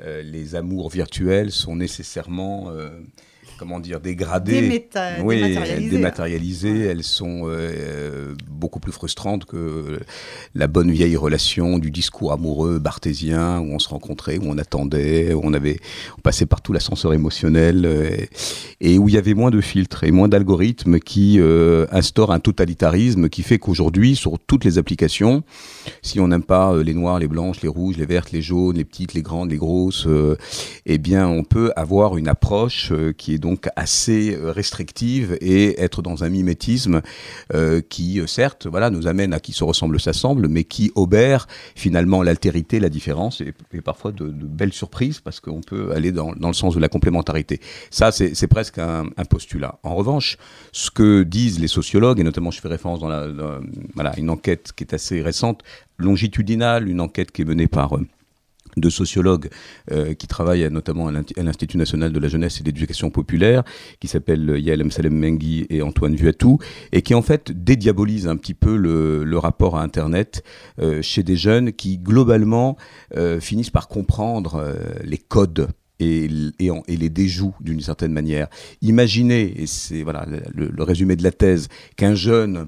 les 0.00 0.56
amours 0.56 0.90
virtuels 0.90 1.52
sont 1.52 1.76
nécessairement, 1.76 2.68
comment 3.64 3.80
dire, 3.80 3.98
dégradés. 3.98 4.60
Déméta- 4.60 5.22
oui, 5.22 5.36
dématérialisées. 5.36 5.96
dématérialisées. 5.96 6.80
Elles 6.84 7.02
sont 7.02 7.44
euh, 7.46 8.34
beaucoup 8.50 8.78
plus 8.78 8.92
frustrantes 8.92 9.46
que 9.46 10.00
la 10.54 10.66
bonne 10.66 10.90
vieille 10.90 11.16
relation 11.16 11.78
du 11.78 11.90
discours 11.90 12.32
amoureux 12.32 12.78
barthésien 12.78 13.60
où 13.60 13.72
on 13.72 13.78
se 13.78 13.88
rencontrait, 13.88 14.36
où 14.36 14.42
on 14.44 14.58
attendait, 14.58 15.32
où 15.32 15.40
on 15.42 15.54
avait, 15.54 15.78
on 16.18 16.20
passait 16.20 16.44
par 16.44 16.60
tout 16.60 16.74
l'ascenseur 16.74 17.14
émotionnel 17.14 17.86
euh, 17.86 18.10
et 18.82 18.98
où 18.98 19.08
il 19.08 19.14
y 19.14 19.18
avait 19.18 19.32
moins 19.32 19.50
de 19.50 19.62
filtres 19.62 20.04
et 20.04 20.10
moins 20.10 20.28
d'algorithmes 20.28 20.98
qui 20.98 21.40
euh, 21.40 21.86
instaurent 21.90 22.32
un 22.32 22.40
totalitarisme 22.40 23.30
qui 23.30 23.42
fait 23.42 23.58
qu'aujourd'hui, 23.58 24.14
sur 24.14 24.38
toutes 24.38 24.66
les 24.66 24.76
applications, 24.76 25.42
si 26.02 26.20
on 26.20 26.28
n'aime 26.28 26.42
pas 26.42 26.74
euh, 26.74 26.82
les 26.84 26.92
noirs, 26.92 27.18
les 27.18 27.28
blanches, 27.28 27.62
les 27.62 27.68
rouges, 27.68 27.96
les 27.96 28.04
vertes, 28.04 28.30
les 28.30 28.42
jaunes, 28.42 28.76
les 28.76 28.84
petites, 28.84 29.14
les 29.14 29.22
grandes, 29.22 29.50
les 29.50 29.56
grosses, 29.56 30.06
eh 30.84 30.98
bien, 30.98 31.26
on 31.26 31.44
peut 31.44 31.72
avoir 31.76 32.18
une 32.18 32.28
approche 32.28 32.92
qui 33.16 33.34
est 33.34 33.38
donc 33.38 33.53
assez 33.76 34.34
euh, 34.34 34.52
restrictive 34.52 35.36
et 35.40 35.80
être 35.80 36.02
dans 36.02 36.24
un 36.24 36.28
mimétisme 36.28 37.02
euh, 37.52 37.80
qui, 37.80 38.20
euh, 38.20 38.26
certes, 38.26 38.66
voilà, 38.66 38.90
nous 38.90 39.06
amène 39.06 39.32
à 39.32 39.40
qui 39.40 39.52
se 39.52 39.64
ressemble 39.64 40.00
s'assemble, 40.00 40.48
mais 40.48 40.64
qui 40.64 40.92
obère 40.94 41.46
finalement 41.74 42.22
l'altérité, 42.22 42.80
la 42.80 42.88
différence 42.88 43.40
et, 43.40 43.54
parfois 43.82 44.12
de, 44.12 44.26
belles 44.26 44.72
surprises 44.72 45.20
parce 45.20 45.40
qu'on 45.40 45.60
peut 45.60 45.92
aller 45.92 46.12
dans, 46.12 46.32
dans 46.32 46.48
le 46.48 46.54
sens 46.54 46.74
de 46.74 46.80
la 46.80 46.88
complémentarité. 46.88 47.60
Ça, 47.90 48.12
c'est 48.12 48.46
presque 48.46 48.78
un, 48.78 49.04
postulat. 49.28 49.78
En 49.82 49.94
revanche, 49.94 50.36
ce 50.72 50.90
que 50.90 51.22
disent 51.22 51.58
les 51.58 51.68
sociologues, 51.68 52.20
et 52.20 52.24
notamment 52.24 52.50
je 52.50 52.60
fais 52.60 52.68
référence 52.68 53.00
dans 53.00 53.08
la, 53.08 53.28
voilà, 53.94 54.12
une 54.18 54.30
enquête 54.30 54.72
qui 54.76 54.84
est 54.84 54.94
assez 54.94 55.22
récente, 55.22 55.62
longitudinale, 55.98 56.88
une 56.88 57.00
enquête 57.00 57.32
qui 57.32 57.42
est 57.42 57.44
menée 57.44 57.68
par 57.68 57.98
de 58.76 58.88
sociologues 58.88 59.48
euh, 59.90 60.14
qui 60.14 60.26
travaillent 60.26 60.68
notamment 60.70 61.08
à 61.08 61.12
l'Institut 61.42 61.76
national 61.76 62.12
de 62.12 62.18
la 62.18 62.28
jeunesse 62.28 62.60
et 62.60 62.62
de 62.62 62.68
l'éducation 62.68 63.10
populaire, 63.10 63.62
qui 64.00 64.08
s'appellent 64.08 64.56
Yael 64.58 64.84
Msalem 64.84 65.14
Mengui 65.14 65.66
et 65.70 65.82
Antoine 65.82 66.14
Vuatou, 66.14 66.58
et 66.92 67.02
qui 67.02 67.14
en 67.14 67.22
fait 67.22 67.52
dédiabolisent 67.52 68.28
un 68.28 68.36
petit 68.36 68.54
peu 68.54 68.76
le, 68.76 69.38
rapport 69.44 69.76
à 69.76 69.82
Internet 69.82 70.42
euh, 70.78 71.02
chez 71.02 71.22
des 71.22 71.36
jeunes 71.36 71.72
qui 71.72 71.98
globalement 71.98 72.76
euh, 73.16 73.40
finissent 73.40 73.70
par 73.70 73.88
comprendre 73.88 74.74
les 75.02 75.18
codes 75.18 75.68
et, 76.00 76.28
et, 76.58 76.96
les 76.96 77.10
déjouent 77.10 77.54
d'une 77.60 77.80
certaine 77.80 78.12
manière. 78.12 78.48
Imaginez, 78.82 79.62
et 79.62 79.66
c'est 79.66 80.02
voilà 80.02 80.26
le, 80.54 80.82
résumé 80.82 81.16
de 81.16 81.22
la 81.22 81.32
thèse, 81.32 81.68
qu'un 81.96 82.14
jeune 82.14 82.66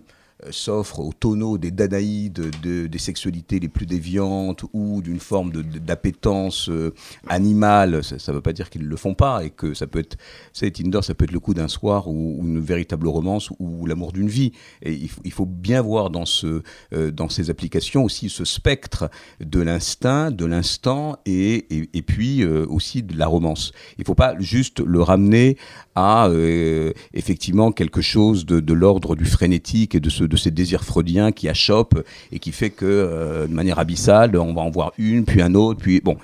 s'offre 0.50 1.00
au 1.00 1.12
tonneau 1.12 1.56
des 1.56 1.70
danaïdes, 1.70 2.50
de- 2.62 2.86
des 2.86 2.98
sexualités 2.98 3.58
les 3.58 3.68
plus 3.68 3.86
déviantes 3.86 4.64
ou 4.72 5.00
d'une 5.00 5.18
forme 5.18 5.50
d'appétence 5.52 6.68
euh, 6.68 6.92
animale, 7.28 8.04
ça 8.04 8.16
ne 8.32 8.36
veut 8.36 8.42
pas 8.42 8.52
dire 8.52 8.68
qu'ils 8.68 8.82
ne 8.82 8.88
le 8.88 8.96
font 8.96 9.14
pas 9.14 9.44
et 9.44 9.50
que 9.50 9.72
ça 9.74 9.86
peut 9.86 9.98
être, 9.98 10.16
c'est 10.52 10.70
Tinder, 10.70 11.00
ça 11.02 11.14
peut 11.14 11.24
être 11.24 11.32
le 11.32 11.40
coup 11.40 11.54
d'un 11.54 11.68
soir 11.68 12.08
ou, 12.08 12.40
une 12.42 12.60
véritable 12.60 13.08
romance 13.08 13.50
ou, 13.58 13.86
l'amour 13.86 14.12
d'une 14.12 14.28
vie. 14.28 14.52
Il, 14.84 15.08
faut- 15.32 15.46
bien 15.46 15.80
voir 15.80 16.10
euh, 16.14 17.10
dans 17.10 17.28
ces 17.28 17.50
applications 17.50 18.04
aussi 18.04 18.28
ce 18.28 18.44
spectre 18.44 19.10
de 19.40 19.60
l'instinct, 19.60 20.30
de 20.30 20.44
l'instant 20.44 21.16
et, 21.24 21.66
puis 22.06 22.42
euh, 22.42 22.66
aussi 22.68 23.02
de 23.02 23.16
la 23.16 23.26
romance. 23.26 23.72
Il 23.96 24.02
ne 24.02 24.04
faut 24.04 24.14
pas 24.14 24.34
juste 24.38 24.80
le 24.80 25.00
ramener 25.02 25.56
à 25.94 26.28
euh, 26.28 26.92
effectivement 27.14 27.72
quelque 27.72 28.00
chose 28.00 28.44
de 28.44 28.72
l'ordre 28.72 29.16
du 29.16 29.24
frénétique 29.24 29.94
et 29.94 30.00
de 30.00 30.10
ce 30.10 30.25
de 30.26 30.36
ces 30.36 30.50
désirs 30.50 30.84
freudiens 30.84 31.32
qui 31.32 31.48
achoppent 31.48 32.02
et 32.32 32.38
qui 32.38 32.52
fait 32.52 32.70
que, 32.70 32.84
euh, 32.84 33.46
de 33.46 33.54
manière 33.54 33.78
abyssale, 33.78 34.36
on 34.36 34.54
va 34.54 34.62
en 34.62 34.70
voir 34.70 34.92
une, 34.98 35.24
puis 35.24 35.42
un 35.42 35.54
autre, 35.54 35.80
puis 35.80 36.00
bon. 36.00 36.16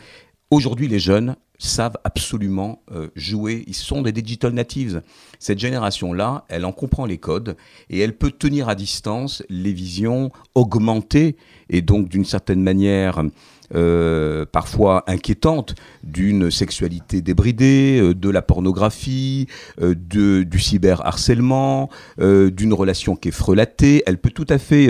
Aujourd'hui, 0.51 0.87
les 0.87 0.99
jeunes 0.99 1.37
savent 1.59 1.97
absolument 2.05 2.83
euh, 2.93 3.09
jouer. 3.15 3.65
Ils 3.67 3.75
sont 3.75 4.03
des 4.03 4.13
digital 4.13 4.53
natives. 4.53 5.03
Cette 5.39 5.59
génération-là, 5.59 6.45
elle 6.49 6.65
en 6.65 6.73
comprend 6.73 7.07
les 7.07 7.19
codes 7.19 7.57
et 7.89 8.01
elle 8.01 8.17
peut 8.17 8.33
tenir 8.33 8.69
à 8.69 8.75
distance 8.75 9.43
les 9.49 9.73
visions 9.73 10.31
augmentées 10.55 11.37
et 11.71 11.81
donc 11.81 12.09
d'une 12.09 12.25
certaine 12.25 12.63
manière 12.63 13.23
euh, 13.75 14.45
parfois 14.51 15.05
inquiétante 15.07 15.75
d'une 16.03 16.51
sexualité 16.51 17.23
débridée, 17.23 18.01
euh, 18.01 18.15
de 18.15 18.29
la 18.29 18.43
pornographie, 18.43 19.47
euh, 19.81 19.95
de, 19.95 20.43
du 20.43 20.59
cyberharcèlement, 20.59 21.89
d'une 22.19 22.73
relation 22.73 23.17
qui 23.17 23.29
est 23.29 23.33
frelatée. 23.33 24.03
Elle 24.07 24.19
peut 24.19 24.31
tout 24.31 24.47
à 24.49 24.59
fait 24.59 24.89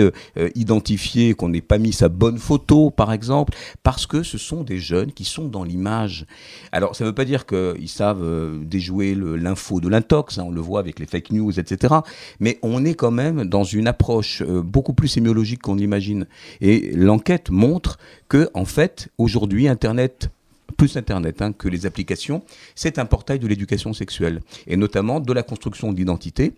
identifier 0.55 1.33
qu'on 1.33 1.49
n'ait 1.49 1.61
pas 1.61 1.77
mis 1.77 1.93
sa 1.93 2.09
bonne 2.09 2.37
photo, 2.37 2.89
par 2.89 3.11
exemple, 3.11 3.53
parce 3.81 4.05
que 4.05 4.23
ce 4.23 4.37
sont 4.37 4.63
des 4.63 4.77
jeunes 4.77 5.11
qui 5.11 5.23
sont 5.23 5.47
dans 5.47 5.63
l'image. 5.63 6.25
Alors, 6.71 6.95
ça 6.95 7.03
ne 7.03 7.09
veut 7.09 7.15
pas 7.15 7.25
dire 7.25 7.45
qu'ils 7.45 7.89
savent 7.89 8.23
déjouer 8.63 9.15
l'info 9.15 9.79
de 9.79 9.89
l'intox, 9.89 10.37
hein, 10.37 10.45
on 10.47 10.51
le 10.51 10.61
voit 10.61 10.79
avec 10.79 10.99
les 10.99 11.05
fake 11.05 11.31
news, 11.31 11.59
etc. 11.59 11.95
Mais 12.39 12.59
on 12.61 12.85
est 12.85 12.95
quand 12.95 13.11
même 13.11 13.45
dans 13.45 13.63
une 13.63 13.87
approche 13.87 14.43
beaucoup 14.43 14.93
plus 14.93 15.07
sémiologique 15.07 15.61
qu'on 15.61 15.77
imagine. 15.77 16.25
Et 16.61 16.91
l'enquête 16.95 17.49
montre 17.49 17.97
que, 18.29 18.49
en 18.53 18.65
fait, 18.73 19.09
aujourd'hui, 19.19 19.67
Internet 19.67 20.29
plus 20.77 20.97
Internet 20.97 21.41
hein, 21.41 21.53
que 21.53 21.67
les 21.67 21.85
applications, 21.85 22.43
c'est 22.73 22.97
un 22.97 23.05
portail 23.05 23.37
de 23.37 23.47
l'éducation 23.47 23.93
sexuelle, 23.93 24.41
et 24.65 24.75
notamment 24.75 25.19
de 25.19 25.31
la 25.31 25.43
construction 25.43 25.93
d'identité. 25.93 26.53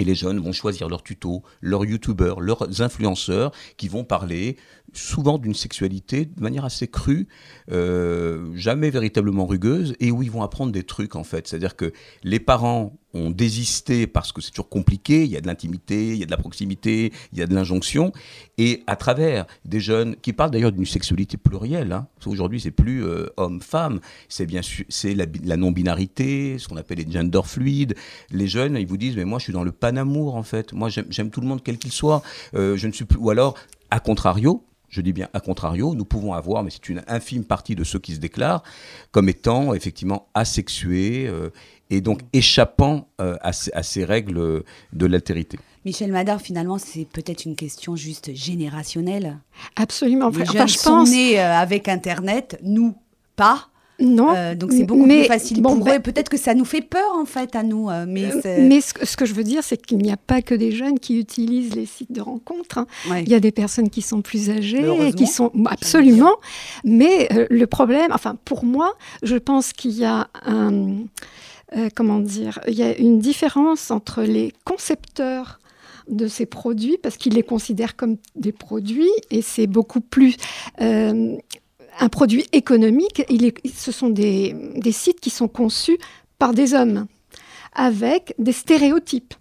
Et 0.00 0.04
les 0.04 0.16
jeunes 0.16 0.40
vont 0.40 0.50
choisir 0.50 0.88
leurs 0.88 1.04
tutos, 1.04 1.44
leurs 1.60 1.84
youtubeurs, 1.84 2.40
leurs 2.40 2.82
influenceurs 2.82 3.52
qui 3.76 3.86
vont 3.86 4.02
parler 4.02 4.56
souvent 4.94 5.38
d'une 5.38 5.54
sexualité 5.54 6.24
de 6.26 6.42
manière 6.42 6.64
assez 6.64 6.88
crue, 6.88 7.28
euh, 7.70 8.48
jamais 8.54 8.90
véritablement 8.90 9.46
rugueuse, 9.46 9.94
et 10.00 10.10
où 10.10 10.22
ils 10.22 10.30
vont 10.30 10.42
apprendre 10.42 10.72
des 10.72 10.82
trucs 10.84 11.16
en 11.16 11.24
fait. 11.24 11.46
C'est-à-dire 11.48 11.76
que 11.76 11.92
les 12.22 12.40
parents 12.40 12.96
ont 13.16 13.30
désisté 13.30 14.08
parce 14.08 14.32
que 14.32 14.40
c'est 14.40 14.50
toujours 14.50 14.68
compliqué, 14.68 15.22
il 15.24 15.30
y 15.30 15.36
a 15.36 15.40
de 15.40 15.46
l'intimité, 15.46 16.08
il 16.08 16.16
y 16.16 16.22
a 16.24 16.26
de 16.26 16.30
la 16.32 16.36
proximité, 16.36 17.12
il 17.32 17.38
y 17.38 17.42
a 17.42 17.46
de 17.46 17.54
l'injonction, 17.54 18.12
et 18.58 18.82
à 18.88 18.96
travers 18.96 19.46
des 19.64 19.78
jeunes 19.78 20.16
qui 20.16 20.32
parlent 20.32 20.50
d'ailleurs 20.50 20.72
d'une 20.72 20.84
sexualité 20.84 21.36
plurielle. 21.36 21.92
Hein, 21.92 22.08
parce 22.20 22.36
c'est 22.58 22.70
plus 22.72 23.04
euh, 23.04 23.26
homme-femme, 23.36 24.00
c'est 24.28 24.46
bien 24.46 24.62
c'est 24.88 25.14
la, 25.14 25.26
bi- 25.26 25.40
la 25.44 25.56
non-binarité, 25.56 26.58
ce 26.58 26.66
qu'on 26.66 26.76
appelle 26.76 26.98
les 26.98 27.10
gender 27.10 27.42
fluides. 27.44 27.94
Les 28.30 28.48
jeunes, 28.48 28.76
ils 28.76 28.86
vous 28.86 28.96
disent, 28.96 29.16
mais 29.16 29.24
moi, 29.24 29.38
je 29.38 29.44
suis 29.44 29.52
dans 29.52 29.64
le 29.64 29.72
pan-amour 29.72 30.34
en 30.34 30.42
fait. 30.42 30.72
Moi, 30.72 30.88
j'aime 30.88 31.06
j'aime 31.10 31.30
tout 31.30 31.40
le 31.40 31.46
monde 31.46 31.62
quel 31.62 31.78
qu'il 31.78 31.92
soit. 31.92 32.22
Euh, 32.54 32.76
je 32.76 32.86
ne 32.86 32.92
suis 32.92 33.04
plus. 33.04 33.18
Ou 33.18 33.30
alors, 33.30 33.54
à 33.90 34.00
contrario. 34.00 34.64
Je 34.94 35.00
dis 35.00 35.12
bien 35.12 35.28
à 35.32 35.40
contrario, 35.40 35.92
nous 35.96 36.04
pouvons 36.04 36.34
avoir, 36.34 36.62
mais 36.62 36.70
c'est 36.70 36.88
une 36.88 37.02
infime 37.08 37.42
partie 37.44 37.74
de 37.74 37.82
ceux 37.82 37.98
qui 37.98 38.14
se 38.14 38.20
déclarent 38.20 38.62
comme 39.10 39.28
étant 39.28 39.74
effectivement 39.74 40.28
asexués 40.34 41.26
euh, 41.26 41.50
et 41.90 42.00
donc 42.00 42.20
échappant 42.32 43.08
euh, 43.20 43.34
à, 43.40 43.52
ces, 43.52 43.72
à 43.72 43.82
ces 43.82 44.04
règles 44.04 44.62
de 44.92 45.06
l'altérité. 45.06 45.58
Michel 45.84 46.12
Madar, 46.12 46.40
finalement, 46.40 46.78
c'est 46.78 47.06
peut-être 47.06 47.44
une 47.44 47.56
question 47.56 47.96
juste 47.96 48.32
générationnelle. 48.36 49.38
Absolument. 49.74 50.28
Les 50.28 50.42
Enfin, 50.42 50.52
jeunes 50.58 50.68
je 50.68 50.78
sont 50.78 50.90
pense. 50.90 51.10
nés 51.10 51.40
euh, 51.40 51.56
avec 51.56 51.88
Internet, 51.88 52.56
nous 52.62 52.94
pas. 53.34 53.70
Non. 54.00 54.34
Euh, 54.34 54.54
donc 54.56 54.72
c'est 54.72 54.84
beaucoup 54.84 55.06
mais- 55.06 55.20
plus 55.20 55.28
facile 55.28 55.62
bon, 55.62 55.76
pour 55.76 55.84
ben, 55.84 55.96
eux. 55.98 56.00
Peut-être 56.02 56.28
que 56.28 56.36
ça 56.36 56.54
nous 56.54 56.64
fait 56.64 56.80
peur 56.80 57.12
en 57.14 57.24
fait 57.24 57.54
à 57.54 57.62
nous. 57.62 57.88
euh, 57.90 58.04
mais 58.08 58.24
Euh, 58.44 58.66
Mais 58.68 58.80
ce, 58.80 58.92
que- 58.94 59.06
ce 59.06 59.16
que 59.16 59.24
je 59.24 59.34
veux 59.34 59.44
dire, 59.44 59.62
c'est 59.62 59.76
qu'il 59.80 59.98
n'y 59.98 60.10
a 60.10 60.16
pas 60.16 60.42
que 60.42 60.54
des 60.54 60.72
jeunes 60.72 60.98
qui 60.98 61.18
utilisent 61.18 61.74
les 61.74 61.86
sites 61.86 62.10
de 62.10 62.20
rencontres. 62.20 62.78
hein. 62.78 62.86
ouais. 63.10 63.22
Il 63.22 63.28
y 63.28 63.34
a 63.34 63.40
des 63.40 63.52
personnes 63.52 63.90
qui 63.90 64.02
sont 64.02 64.20
plus 64.22 64.50
âgées, 64.50 64.82
Heureusement. 64.82 65.12
qui 65.12 65.26
sont 65.26 65.52
absolument. 65.66 66.34
Mais 66.84 67.28
euh, 67.32 67.46
le 67.50 67.66
problème, 67.66 68.10
enfin 68.12 68.36
pour 68.44 68.64
moi, 68.64 68.94
je 69.22 69.36
pense 69.36 69.72
qu'il 69.72 69.92
y 69.92 70.04
a 70.04 70.28
un, 70.44 70.96
euh, 71.76 71.88
comment 71.94 72.18
dire, 72.20 72.58
il 72.66 72.74
y 72.74 72.82
a 72.82 72.96
une 72.98 73.18
différence 73.20 73.90
entre 73.90 74.22
les 74.22 74.52
concepteurs 74.64 75.60
de 76.08 76.26
ces 76.28 76.44
produits 76.46 76.98
parce 77.02 77.16
qu'ils 77.16 77.32
les 77.34 77.42
considèrent 77.42 77.96
comme 77.96 78.16
des 78.36 78.52
produits 78.52 79.08
et 79.30 79.40
c'est 79.40 79.66
beaucoup 79.66 80.00
plus 80.00 80.36
euh, 80.80 81.36
un 82.00 82.08
produit 82.08 82.46
économique. 82.52 83.24
Il 83.28 83.44
est, 83.44 83.54
ce 83.76 83.92
sont 83.92 84.08
des, 84.10 84.54
des 84.76 84.92
sites 84.92 85.20
qui 85.20 85.30
sont 85.30 85.48
conçus 85.48 85.98
par 86.38 86.52
des 86.54 86.74
hommes 86.74 87.06
avec 87.74 88.34
des 88.38 88.52
stéréotypes. 88.52 89.34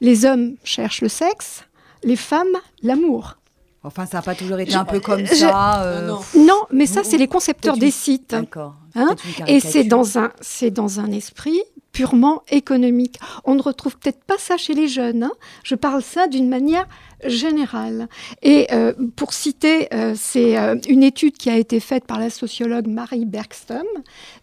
Les 0.00 0.24
hommes 0.24 0.54
cherchent 0.64 1.00
le 1.02 1.08
sexe, 1.08 1.64
les 2.02 2.16
femmes 2.16 2.56
l'amour. 2.82 3.36
Enfin, 3.82 4.04
ça 4.04 4.18
n'a 4.18 4.22
pas 4.22 4.34
toujours 4.34 4.58
été 4.58 4.72
Je- 4.72 4.76
un 4.78 4.84
peu 4.84 5.00
comme 5.00 5.24
je- 5.24 5.34
ça. 5.34 5.82
euh, 5.84 6.06
Non, 6.08 6.20
Non, 6.36 6.60
mais 6.72 6.86
ça, 6.86 7.02
c'est 7.02 7.16
les 7.16 7.28
concepteurs 7.28 7.76
des 7.78 7.90
sites. 7.90 8.30
D'accord. 8.32 8.74
Hein 8.94 9.14
Et 9.46 9.60
c'est 9.60 9.84
dans, 9.84 10.18
un, 10.18 10.32
c'est 10.40 10.70
dans 10.70 11.00
un 11.00 11.10
esprit 11.12 11.60
purement 11.92 12.42
économique. 12.50 13.18
On 13.44 13.54
ne 13.54 13.62
retrouve 13.62 13.98
peut-être 13.98 14.22
pas 14.24 14.38
ça 14.38 14.56
chez 14.56 14.74
les 14.74 14.88
jeunes. 14.88 15.24
hein. 15.24 15.32
Je 15.64 15.74
parle 15.74 16.02
ça 16.02 16.28
d'une 16.28 16.48
manière 16.48 16.86
générale. 17.24 18.08
Et 18.42 18.68
euh, 18.72 18.92
pour 19.16 19.32
citer, 19.32 19.92
euh, 19.92 20.14
c'est 20.16 20.56
euh, 20.58 20.76
une 20.88 21.02
étude 21.02 21.36
qui 21.36 21.50
a 21.50 21.56
été 21.56 21.80
faite 21.80 22.04
par 22.06 22.18
la 22.18 22.30
sociologue 22.30 22.86
Marie 22.86 23.26
Bergström, 23.26 23.86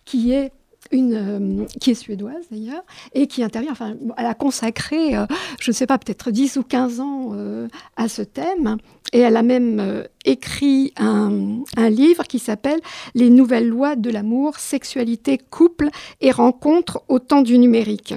qui 0.05 0.31
est 0.33 0.51
une, 0.91 1.13
euh, 1.13 1.65
qui 1.79 1.91
est 1.91 1.95
suédoise 1.95 2.45
d'ailleurs, 2.51 2.83
et 3.13 3.27
qui 3.27 3.43
intervient, 3.43 3.71
enfin, 3.71 3.95
elle 4.17 4.25
a 4.25 4.33
consacré, 4.33 5.15
euh, 5.15 5.25
je 5.59 5.71
ne 5.71 5.75
sais 5.75 5.87
pas, 5.87 5.97
peut-être 5.97 6.31
10 6.31 6.57
ou 6.57 6.63
15 6.63 6.99
ans 6.99 7.31
euh, 7.33 7.67
à 7.95 8.07
ce 8.07 8.21
thème, 8.21 8.77
et 9.13 9.19
elle 9.19 9.37
a 9.37 9.43
même 9.43 10.03
écrit 10.25 10.93
un, 10.97 11.61
un 11.77 11.89
livre 11.89 12.23
qui 12.23 12.39
s'appelle 12.39 12.79
Les 13.15 13.29
nouvelles 13.29 13.67
lois 13.67 13.95
de 13.95 14.09
l'amour, 14.09 14.57
sexualité, 14.57 15.37
couple 15.37 15.89
et 16.19 16.31
rencontres 16.31 17.01
au 17.07 17.19
temps 17.19 17.41
du 17.41 17.57
numérique. 17.57 18.13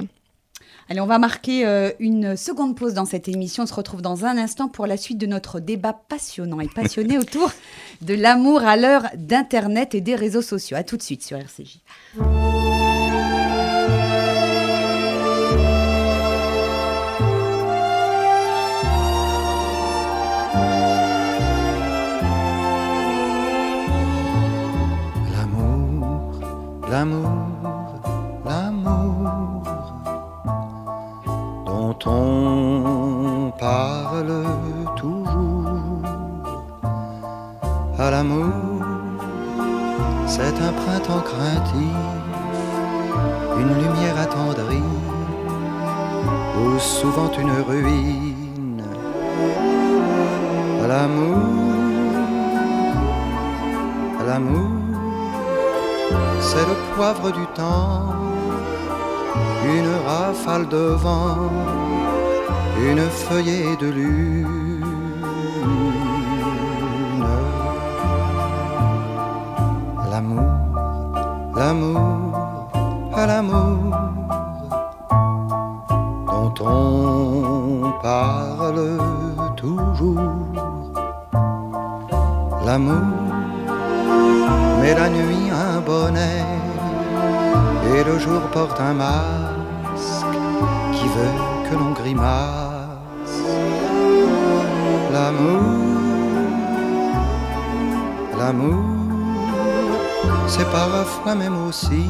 Allez, 0.90 1.00
on 1.00 1.06
va 1.06 1.20
marquer 1.20 1.64
euh, 1.64 1.92
une 2.00 2.36
seconde 2.36 2.76
pause 2.76 2.94
dans 2.94 3.04
cette 3.04 3.28
émission. 3.28 3.62
On 3.62 3.66
se 3.66 3.74
retrouve 3.74 4.02
dans 4.02 4.24
un 4.24 4.36
instant 4.36 4.66
pour 4.66 4.88
la 4.88 4.96
suite 4.96 5.18
de 5.18 5.26
notre 5.26 5.60
débat 5.60 5.92
passionnant 5.92 6.58
et 6.58 6.66
passionné 6.66 7.16
autour 7.18 7.52
de 8.02 8.14
l'amour 8.14 8.64
à 8.64 8.76
l'heure 8.76 9.04
d'Internet 9.16 9.94
et 9.94 10.00
des 10.00 10.16
réseaux 10.16 10.42
sociaux. 10.42 10.76
À 10.76 10.82
tout 10.82 10.96
de 10.96 11.02
suite 11.02 11.22
sur 11.22 11.38
RCJ. 11.38 11.78
L'amour, 26.90 27.46
l'amour 28.44 29.62
dont 31.66 31.96
on 32.06 33.52
parle 33.58 34.44
toujours. 34.96 36.02
À 37.96 38.10
l'amour, 38.10 38.82
c'est 40.26 40.56
un 40.68 40.72
printemps 40.82 41.24
craintif, 41.30 41.96
une 43.60 43.72
lumière 43.82 44.18
attendrie, 44.18 44.92
ou 46.58 46.78
souvent 46.78 47.30
une 47.38 47.52
ruine. 47.68 48.82
À 50.82 50.86
l'amour, 50.88 51.38
à 54.20 54.24
l'amour 54.24 54.79
c'est 56.40 56.66
le 56.66 56.76
poivre 56.94 57.30
du 57.30 57.46
temps, 57.54 58.14
une 59.64 59.92
rafale 60.06 60.66
de 60.68 60.84
vent, 61.04 61.50
une 62.88 63.06
feuillée 63.08 63.76
de 63.76 63.88
lune. 63.88 64.86
L'amour, 70.10 70.52
l'amour, 71.56 72.70
l'amour 73.16 73.96
dont 76.26 76.54
on 76.64 77.92
parle 78.02 78.98
toujours. 79.56 80.34
L'amour 82.64 83.20
mais 84.80 84.94
la 84.94 85.08
nuit 85.10 85.29
et 86.16 88.04
le 88.04 88.18
jour 88.18 88.40
porte 88.52 88.80
un 88.80 88.94
masque 88.94 90.36
qui 90.92 91.06
veut 91.06 91.70
que 91.70 91.74
l'on 91.76 91.92
grimace. 91.92 93.42
L'amour, 95.12 95.62
l'amour, 98.38 98.84
c'est 100.46 100.70
parfois 100.70 101.34
même 101.34 101.56
aussi 101.68 102.06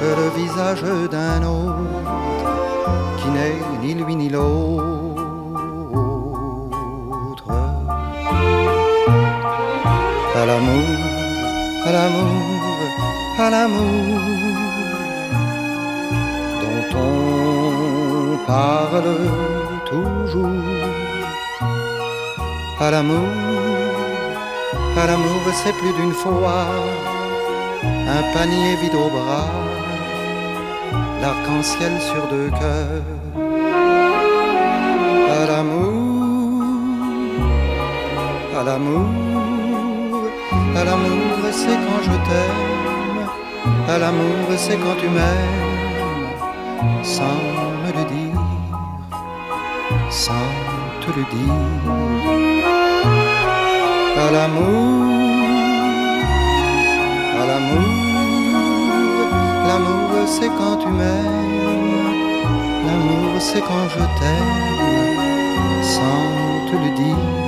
que 0.00 0.08
le 0.20 0.28
visage 0.42 0.82
d'un 1.10 1.42
autre 1.42 1.76
qui 3.18 3.28
n'est 3.30 3.60
ni 3.82 3.94
lui 3.94 4.16
ni 4.16 4.28
l'autre. 4.28 5.04
à 10.36 10.46
l'amour 10.46 11.23
à 11.86 11.92
l'amour, 11.92 12.62
à 13.38 13.50
l'amour 13.50 14.20
dont 16.62 16.98
on 16.98 18.46
parle 18.46 19.16
toujours. 19.90 20.48
À 22.80 22.90
l'amour, 22.90 23.28
à 25.02 25.06
l'amour, 25.06 25.42
c'est 25.52 25.72
plus 25.80 25.92
d'une 25.98 26.12
fois 26.12 26.66
un 28.16 28.22
panier 28.34 28.76
vide 28.80 28.94
au 28.94 29.08
bras, 29.16 29.50
l'arc-en-ciel 31.20 31.92
sur 32.00 32.26
deux 32.28 32.50
cœurs. 32.50 33.08
À 35.40 35.46
l'amour, 35.46 36.62
à 38.58 38.62
l'amour, 38.64 39.08
à 40.52 40.84
l'amour, 40.84 41.38
c'est 41.52 41.78
quand 41.84 42.02
je 42.02 42.16
t'aime, 42.26 43.28
à 43.88 43.98
l'amour, 43.98 44.46
c'est 44.56 44.76
quand 44.76 44.96
tu 44.98 45.08
m'aimes, 45.08 46.34
sans 47.02 47.40
me 47.82 47.90
le 47.98 48.04
dire, 48.14 48.40
sans 50.10 50.50
te 51.00 51.10
le 51.18 51.24
dire. 51.34 51.54
À 54.16 54.30
l'amour, 54.30 55.04
à 57.40 57.46
l'amour, 57.50 57.88
l'amour, 59.68 60.10
c'est 60.26 60.52
quand 60.58 60.76
tu 60.76 60.88
m'aimes, 60.88 62.04
l'amour, 62.86 63.32
c'est 63.40 63.60
quand 63.60 63.86
je 63.94 64.04
t'aime, 64.18 65.82
sans 65.82 66.22
te 66.70 66.76
le 66.84 66.90
dire, 66.96 67.43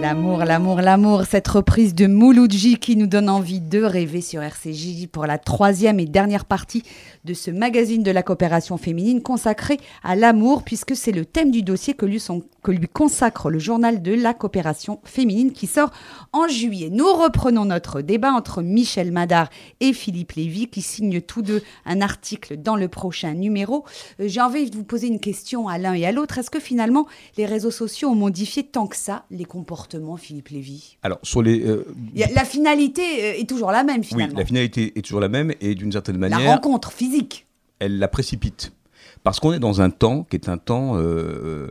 L'amour, 0.00 0.44
l'amour, 0.44 0.80
l'amour, 0.82 1.22
cette 1.24 1.48
reprise 1.48 1.94
de 1.94 2.06
Mouloudji 2.06 2.76
qui 2.76 2.94
nous 2.96 3.06
donne 3.06 3.30
envie 3.30 3.60
de 3.60 3.82
rêver 3.82 4.20
sur 4.20 4.42
RCJ 4.42 5.06
pour 5.10 5.24
la 5.24 5.38
troisième 5.38 5.98
et 5.98 6.04
dernière 6.04 6.44
partie 6.44 6.82
de 7.24 7.32
ce 7.32 7.50
magazine 7.50 8.02
de 8.02 8.10
la 8.10 8.22
coopération 8.22 8.76
féminine 8.76 9.22
consacré 9.22 9.78
à 10.02 10.14
l'amour, 10.14 10.62
puisque 10.62 10.94
c'est 10.94 11.12
le 11.12 11.24
thème 11.24 11.50
du 11.50 11.62
dossier 11.62 11.94
que 11.94 12.04
lui, 12.04 12.20
son- 12.20 12.42
que 12.64 12.72
lui 12.72 12.88
consacre 12.88 13.50
le 13.50 13.58
journal 13.60 14.02
de 14.02 14.12
la 14.14 14.34
coopération 14.34 14.98
féminine 15.04 15.52
qui 15.52 15.66
sort 15.68 15.90
en 16.32 16.48
juillet. 16.48 16.88
Nous 16.90 17.06
reprenons 17.06 17.64
notre 17.66 18.00
débat 18.00 18.32
entre 18.32 18.62
Michel 18.62 19.12
Madar 19.12 19.50
et 19.80 19.92
Philippe 19.92 20.32
Lévy 20.32 20.66
qui 20.68 20.82
signent 20.82 21.20
tous 21.20 21.42
deux 21.42 21.62
un 21.84 22.00
article 22.00 22.56
dans 22.56 22.74
le 22.74 22.88
prochain 22.88 23.34
numéro. 23.34 23.84
Euh, 24.18 24.24
J'ai 24.26 24.40
envie 24.40 24.68
de 24.70 24.74
vous 24.76 24.82
poser 24.84 25.06
une 25.08 25.20
question 25.20 25.68
à 25.68 25.76
l'un 25.78 25.92
et 25.94 26.06
à 26.06 26.10
l'autre. 26.12 26.38
Est-ce 26.38 26.50
que 26.50 26.58
finalement 26.58 27.06
les 27.36 27.44
réseaux 27.46 27.70
sociaux 27.70 28.08
ont 28.08 28.14
modifié 28.16 28.62
tant 28.64 28.86
que 28.86 28.96
ça 28.96 29.24
les 29.30 29.44
comportements, 29.44 30.16
Philippe 30.16 30.48
Lévy? 30.48 30.96
Alors, 31.02 31.18
sur 31.22 31.42
les. 31.42 31.60
euh, 31.60 31.84
La 32.34 32.44
finalité 32.46 33.02
euh, 33.02 33.40
est 33.40 33.48
toujours 33.48 33.70
la 33.72 33.84
même 33.84 34.00
oui, 34.00 34.06
finalement. 34.06 34.38
la 34.38 34.44
finalité 34.46 34.92
est 34.98 35.02
toujours 35.02 35.20
la 35.20 35.28
même 35.28 35.52
et 35.60 35.74
d'une 35.74 35.92
certaine 35.92 36.18
La 36.18 36.30
manière. 36.30 36.50
rencontre 36.54 36.92
physique. 36.92 37.46
elle 37.78 37.98
la 37.98 38.08
précipite. 38.08 38.72
Parce 39.22 39.40
qu'on 39.40 39.52
est 39.54 39.58
dans 39.58 39.80
un 39.80 39.88
temps 39.90 40.24
qui 40.24 40.36
est 40.36 40.48
un 40.50 40.58
temps 40.58 40.96
euh, 40.96 41.68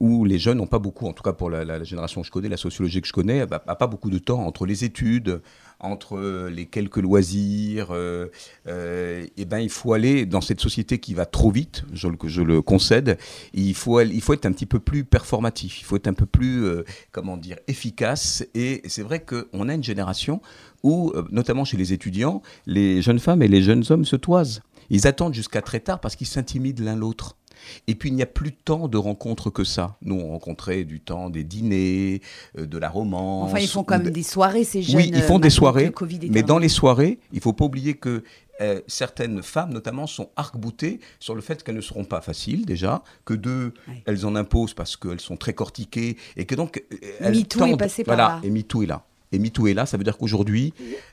où 0.00 0.24
les 0.24 0.38
jeunes 0.38 0.58
n'ont 0.58 0.66
pas 0.66 0.78
beaucoup, 0.78 1.06
en 1.06 1.12
tout 1.12 1.22
cas 1.22 1.32
pour 1.32 1.50
la, 1.50 1.82
génération 1.84 2.20
que 2.20 2.26
je 2.26 2.32
connais, 2.32 2.48
la 2.48 2.56
sociologie 2.56 3.00
que 3.00 3.08
je 3.08 3.12
connais, 3.12 3.46
n'a 3.46 3.58
pas 3.58 3.86
beaucoup 3.86 4.10
de 4.10 4.18
temps 4.18 4.40
entre 4.46 4.66
les 4.66 4.84
études, 4.84 5.40
entre 5.80 6.16
euh, 6.18 6.50
les 6.50 6.66
quelques 6.66 6.98
loisirs. 6.98 7.88
euh, 7.90 8.26
euh, 8.66 9.26
et 9.36 9.44
ben, 9.44 9.58
il 9.58 9.70
faut 9.70 9.92
aller 9.92 10.26
dans 10.26 10.40
cette 10.40 10.60
société 10.60 10.98
qui 10.98 11.14
va 11.14 11.26
trop 11.26 11.50
vite, 11.50 11.84
je 11.92 12.08
le, 12.08 12.16
je 12.24 12.42
le 12.42 12.62
concède. 12.62 13.18
il 13.54 13.74
faut 13.74 14.00
être 14.00 14.46
un 14.46 14.52
petit 14.52 14.66
peu 14.66 14.80
plus 14.80 15.04
performatif, 15.04 15.80
il 15.80 15.84
faut 15.84 15.96
être 15.96 16.08
un 16.08 16.14
peu 16.14 16.26
plus, 16.26 16.64
euh, 16.64 16.84
comment 17.12 17.36
dire, 17.36 17.56
efficace. 17.66 18.44
Et 18.54 18.82
c'est 18.86 19.02
vrai 19.02 19.24
qu'on 19.24 19.68
a 19.68 19.74
une 19.74 19.84
génération 19.84 20.40
où, 20.82 21.10
euh, 21.14 21.24
notamment 21.30 21.64
chez 21.64 21.76
les 21.76 21.92
étudiants, 21.92 22.42
les 22.66 23.02
jeunes 23.02 23.18
femmes 23.18 23.42
et 23.42 23.48
les 23.48 23.62
jeunes 23.62 23.84
hommes 23.90 24.04
se 24.04 24.16
toisent. 24.16 24.62
Ils 24.90 25.06
attendent 25.06 25.34
jusqu'à 25.34 25.62
très 25.62 25.80
tard 25.80 26.00
parce 26.00 26.16
qu'ils 26.16 26.26
s'intimident 26.26 26.82
l'un 26.82 26.96
l'autre. 26.96 27.36
Et 27.86 27.94
puis 27.94 28.08
il 28.10 28.14
n'y 28.14 28.22
a 28.22 28.26
plus 28.26 28.52
tant 28.52 28.88
de 28.88 28.96
rencontres 28.96 29.50
que 29.50 29.64
ça. 29.64 29.96
Nous, 30.02 30.14
on 30.14 30.28
rencontrait 30.30 30.84
du 30.84 31.00
temps 31.00 31.30
des 31.30 31.44
dîners, 31.44 32.20
euh, 32.58 32.66
de 32.66 32.78
la 32.78 32.88
romance. 32.88 33.50
Enfin, 33.50 33.58
ils 33.60 33.68
font 33.68 33.84
quand 33.84 33.96
même 33.98 34.06
de- 34.06 34.10
des 34.10 34.22
soirées, 34.22 34.64
ces 34.64 34.82
jeunes. 34.82 34.96
Oui, 34.96 35.10
ils 35.14 35.22
font 35.22 35.36
euh, 35.36 35.40
des 35.40 35.50
soirées, 35.50 35.90
mais 36.30 36.42
dans 36.42 36.58
les 36.58 36.68
soirées, 36.68 37.18
il 37.32 37.40
faut 37.40 37.52
pas 37.52 37.64
oublier 37.64 37.94
que 37.94 38.22
euh, 38.60 38.80
certaines 38.88 39.40
femmes, 39.42 39.72
notamment, 39.72 40.08
sont 40.08 40.30
arc-boutées 40.34 40.98
sur 41.20 41.36
le 41.36 41.40
fait 41.40 41.62
qu'elles 41.62 41.76
ne 41.76 41.80
seront 41.80 42.04
pas 42.04 42.20
faciles 42.20 42.66
déjà, 42.66 43.04
que 43.24 43.34
deux, 43.34 43.72
elles 44.04 44.26
en 44.26 44.34
imposent 44.34 44.74
parce 44.74 44.96
qu'elles 44.96 45.20
sont 45.20 45.36
très 45.36 45.54
cortiquées 45.54 46.16
et 46.36 46.44
que 46.44 46.56
donc 46.56 46.82
elles 47.20 47.36
MeToo 47.36 47.64
est 47.66 47.76
passé 47.76 48.02
par 48.02 48.16
voilà, 48.16 48.28
là. 48.34 48.40
Et 48.42 48.50
MeToo 48.50 48.82
est 48.82 48.86
là. 48.86 49.04
Et 49.32 49.38
MeToo 49.38 49.66
est 49.66 49.74
là, 49.74 49.84
ça 49.86 49.96
veut 49.96 50.04
dire 50.04 50.16
qu'aujourd'hui, 50.16 50.72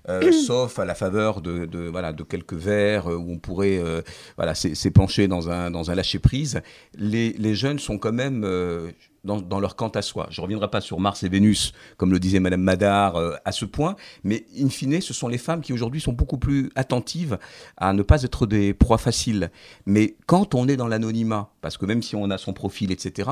euh, 0.10 0.32
sauf 0.47 0.80
à 0.80 0.86
la 0.86 0.95
faveur 0.95 1.41
de, 1.41 1.65
de, 1.65 1.80
voilà, 1.88 2.13
de 2.13 2.23
quelques 2.23 2.54
verres 2.54 3.12
euh, 3.12 3.15
où 3.17 3.32
on 3.32 3.39
pourrait 3.39 3.78
euh, 3.78 4.01
voilà, 4.38 4.56
s'é- 4.56 4.75
s'épancher 4.75 5.28
dans 5.28 5.49
un, 5.49 5.69
dans 5.71 5.91
un 5.91 5.95
lâcher-prise, 5.95 6.62
les, 6.97 7.34
les 7.34 7.56
jeunes 7.56 7.80
sont 7.80 7.97
quand 7.97 8.13
même 8.13 8.43
euh, 8.45 8.89
dans, 9.25 9.41
dans 9.41 9.60
leur 9.60 9.75
quant 9.75 9.89
à 9.89 10.01
soi. 10.01 10.28
Je 10.30 10.39
ne 10.39 10.43
reviendrai 10.43 10.69
pas 10.69 10.82
sur 10.82 10.99
Mars 10.99 11.23
et 11.23 11.30
Vénus, 11.30 11.73
comme 11.97 12.12
le 12.12 12.19
disait 12.19 12.39
Madame 12.39 12.62
Madar, 12.62 13.15
à 13.43 13.51
ce 13.51 13.65
point, 13.65 13.95
mais 14.23 14.45
in 14.60 14.69
fine, 14.69 15.01
ce 15.01 15.13
sont 15.15 15.28
les 15.28 15.39
femmes 15.39 15.62
qui 15.62 15.73
aujourd'hui 15.73 15.99
sont 15.99 16.13
beaucoup 16.13 16.38
plus 16.38 16.69
attentives 16.75 17.39
à 17.78 17.91
ne 17.93 18.04
pas 18.04 18.21
être 18.21 18.45
des 18.45 18.73
proies 18.75 18.99
faciles. 18.99 19.49
Mais 19.88 20.15
quand 20.28 20.54
on 20.54 20.67
est 20.67 20.78
dans 20.78 20.88
l'anonymat, 20.88 21.49
parce 21.62 21.75
que 21.78 21.88
même 21.88 22.04
si 22.04 22.15
on 22.15 22.30
a 22.30 22.38
son 22.38 22.54
profil, 22.54 22.91
etc., 22.91 23.30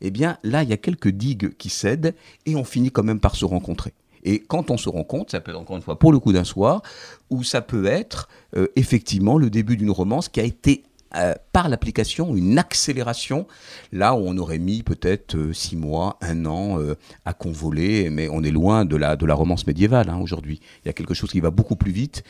eh 0.00 0.10
bien 0.10 0.36
là, 0.42 0.64
il 0.64 0.68
y 0.68 0.72
a 0.72 0.76
quelques 0.78 1.08
digues 1.10 1.54
qui 1.56 1.68
cèdent 1.68 2.14
et 2.44 2.56
on 2.56 2.64
finit 2.64 2.90
quand 2.90 3.04
même 3.04 3.20
par 3.20 3.36
se 3.36 3.44
rencontrer. 3.44 3.94
Et 4.26 4.40
quand 4.40 4.70
on 4.72 4.76
se 4.76 4.88
rencontre, 4.88 5.30
ça 5.30 5.40
peut 5.40 5.52
être 5.52 5.58
encore 5.58 5.76
une 5.76 5.82
fois 5.82 5.98
pour 5.98 6.12
le 6.12 6.18
coup 6.18 6.32
d'un 6.32 6.44
soir, 6.44 6.82
ou 7.30 7.44
ça 7.44 7.62
peut 7.62 7.86
être 7.86 8.28
euh, 8.56 8.66
effectivement 8.74 9.38
le 9.38 9.48
début 9.50 9.76
d'une 9.76 9.92
romance 9.92 10.28
qui 10.28 10.40
a 10.40 10.42
été 10.42 10.82
euh, 11.14 11.32
par 11.52 11.68
l'application 11.68 12.34
une 12.34 12.58
accélération, 12.58 13.46
là 13.92 14.14
où 14.16 14.18
on 14.18 14.36
aurait 14.36 14.58
mis 14.58 14.82
peut-être 14.82 15.36
euh, 15.36 15.52
six 15.52 15.76
mois, 15.76 16.18
un 16.20 16.44
an 16.44 16.78
à 17.24 17.32
convoler, 17.34 18.10
mais 18.10 18.28
on 18.28 18.42
est 18.42 18.50
loin 18.50 18.84
de 18.84 18.96
la, 18.96 19.14
de 19.14 19.24
la 19.24 19.34
romance 19.34 19.66
médiévale 19.66 20.10
hein, 20.10 20.18
aujourd'hui. 20.20 20.60
Il 20.84 20.88
y 20.88 20.90
a 20.90 20.92
quelque 20.92 21.14
chose 21.14 21.30
qui 21.30 21.40
va 21.40 21.50
beaucoup 21.50 21.76
plus 21.76 21.92
vite. 21.92 22.24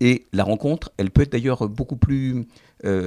Et 0.00 0.26
la 0.32 0.44
rencontre, 0.44 0.92
elle 0.96 1.10
peut 1.10 1.22
être 1.22 1.32
d'ailleurs 1.32 1.68
beaucoup 1.68 1.96
plus 1.96 2.46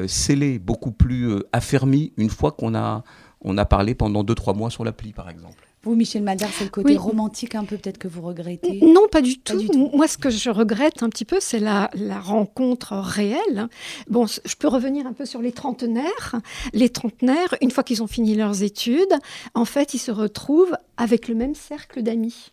scellée, 0.08 0.60
beaucoup 0.60 0.92
plus 0.92 1.42
affermie 1.52 2.14
une 2.18 2.30
fois 2.30 2.52
qu'on 2.52 2.76
a, 2.76 3.04
on 3.42 3.58
a 3.58 3.66
parlé 3.66 3.96
pendant 3.96 4.24
deux, 4.24 4.36
trois 4.36 4.54
mois 4.54 4.70
sur 4.70 4.84
l'appli, 4.84 5.12
par 5.12 5.30
exemple. 5.30 5.66
Vous, 5.86 5.96
Michel 5.96 6.24
Madar, 6.24 6.50
c'est 6.52 6.64
le 6.66 6.70
côté 6.72 6.90
Oui. 6.94 6.98
romantique 6.98 7.56
un 7.56 7.64
peu 7.64 7.78
peut-être 7.78 7.98
que 8.00 8.08
vous 8.08 8.22
regrettez. 8.22 8.80
Non, 8.82 9.08
pas 9.12 9.22
du, 9.22 9.38
Pas 9.38 9.54
tout. 9.54 9.60
du 9.60 9.68
tout. 9.70 9.90
Moi, 9.94 10.08
ce 10.08 10.18
que 10.18 10.30
je 10.32 10.50
regrette 10.50 11.04
un 11.04 11.10
petit 11.10 11.26
peu, 11.26 11.38
c'est 11.40 11.60
la, 11.60 11.90
la 11.94 12.20
rencontre 12.20 12.94
réelle. 12.96 13.68
Bon, 14.10 14.26
je 14.26 14.56
peux 14.56 14.68
revenir 14.68 15.06
un 15.06 15.14
peu 15.14 15.26
sur 15.26 15.42
les 15.42 15.52
trentenaires. 15.52 16.36
Les 16.74 16.90
trentenaires, 16.90 17.56
une 17.62 17.70
fois 17.72 17.84
qu'ils 17.84 18.02
ont 18.04 18.08
fini 18.08 18.36
leurs 18.36 18.64
études, 18.64 19.14
en 19.54 19.66
fait, 19.66 19.94
ils 19.94 20.00
se 20.00 20.12
retrouvent 20.12 20.76
avec 20.98 21.28
le 21.28 21.36
même 21.36 21.54
cercle 21.56 22.02
d'amis. 22.02 22.52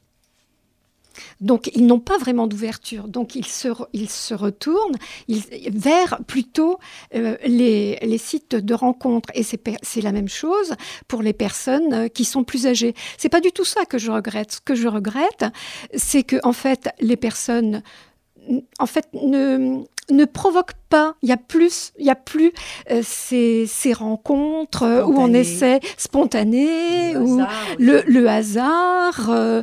Donc, 1.40 1.70
ils 1.74 1.86
n'ont 1.86 2.00
pas 2.00 2.18
vraiment 2.18 2.46
d'ouverture. 2.46 3.08
Donc, 3.08 3.34
ils 3.34 3.46
se, 3.46 3.68
ils 3.92 4.08
se 4.10 4.34
retournent 4.34 4.96
ils- 5.28 5.42
vers 5.72 6.20
plutôt 6.26 6.78
euh, 7.14 7.36
les, 7.46 7.96
les 8.02 8.18
sites 8.18 8.54
de 8.54 8.74
rencontres. 8.74 9.30
Et 9.34 9.42
c'est 9.42 10.00
la 10.02 10.12
même 10.12 10.28
chose 10.28 10.74
pour 11.08 11.22
les 11.22 11.32
personnes 11.32 11.92
euh, 11.92 12.08
qui 12.08 12.24
sont 12.24 12.44
plus 12.44 12.66
âgées. 12.66 12.94
C'est 13.18 13.28
pas 13.28 13.40
du 13.40 13.52
tout 13.52 13.64
ça 13.64 13.84
que 13.84 13.98
je 13.98 14.10
regrette. 14.10 14.52
Ce 14.52 14.60
que 14.60 14.74
je 14.74 14.88
regrette, 14.88 15.44
c'est 15.94 16.22
que 16.22 16.36
en 16.44 16.52
fait, 16.52 16.88
les 17.00 17.16
personnes 17.16 17.82
en 18.78 18.86
fait 18.86 19.08
ne 19.14 19.82
ne 20.10 20.24
provoquent 20.24 20.74
pas. 20.88 21.14
Il 21.22 21.28
y 21.28 21.32
a 21.32 21.36
plus, 21.36 21.92
il 21.98 22.04
y 22.06 22.10
a 22.10 22.14
plus 22.14 22.52
euh, 22.90 23.02
ces, 23.04 23.66
ces 23.66 23.92
rencontres 23.92 24.82
euh, 24.82 25.04
où 25.04 25.16
on 25.18 25.32
essaie 25.32 25.80
spontanées, 25.96 27.16
où 27.16 27.40
le, 27.78 28.02
le 28.06 28.28
hasard. 28.28 29.30
euh, 29.30 29.62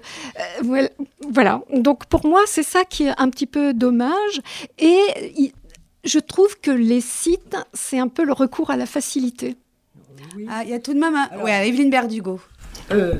euh, 0.63 0.87
voilà. 1.29 1.61
Donc 1.73 2.05
pour 2.05 2.25
moi, 2.25 2.41
c'est 2.45 2.63
ça 2.63 2.85
qui 2.85 3.03
est 3.03 3.13
un 3.17 3.29
petit 3.29 3.45
peu 3.47 3.73
dommage. 3.73 4.41
Et 4.77 4.99
il- 5.37 5.51
je 6.05 6.19
trouve 6.19 6.57
que 6.61 6.71
les 6.71 7.01
sites, 7.01 7.57
c'est 7.73 7.99
un 7.99 8.07
peu 8.07 8.23
le 8.23 8.31
recours 8.33 8.69
à 8.71 8.77
la 8.77 8.85
facilité. 8.85 9.57
Ah, 10.49 10.63
il 10.63 10.69
y 10.69 10.73
a 10.73 10.79
tout 10.79 10.93
de 10.93 10.99
même 10.99 11.15
un... 11.15 11.43
Ouais, 11.43 11.67
Evelyne 11.67 11.89
Berdugo. 11.89 12.39
Euh, 12.91 13.13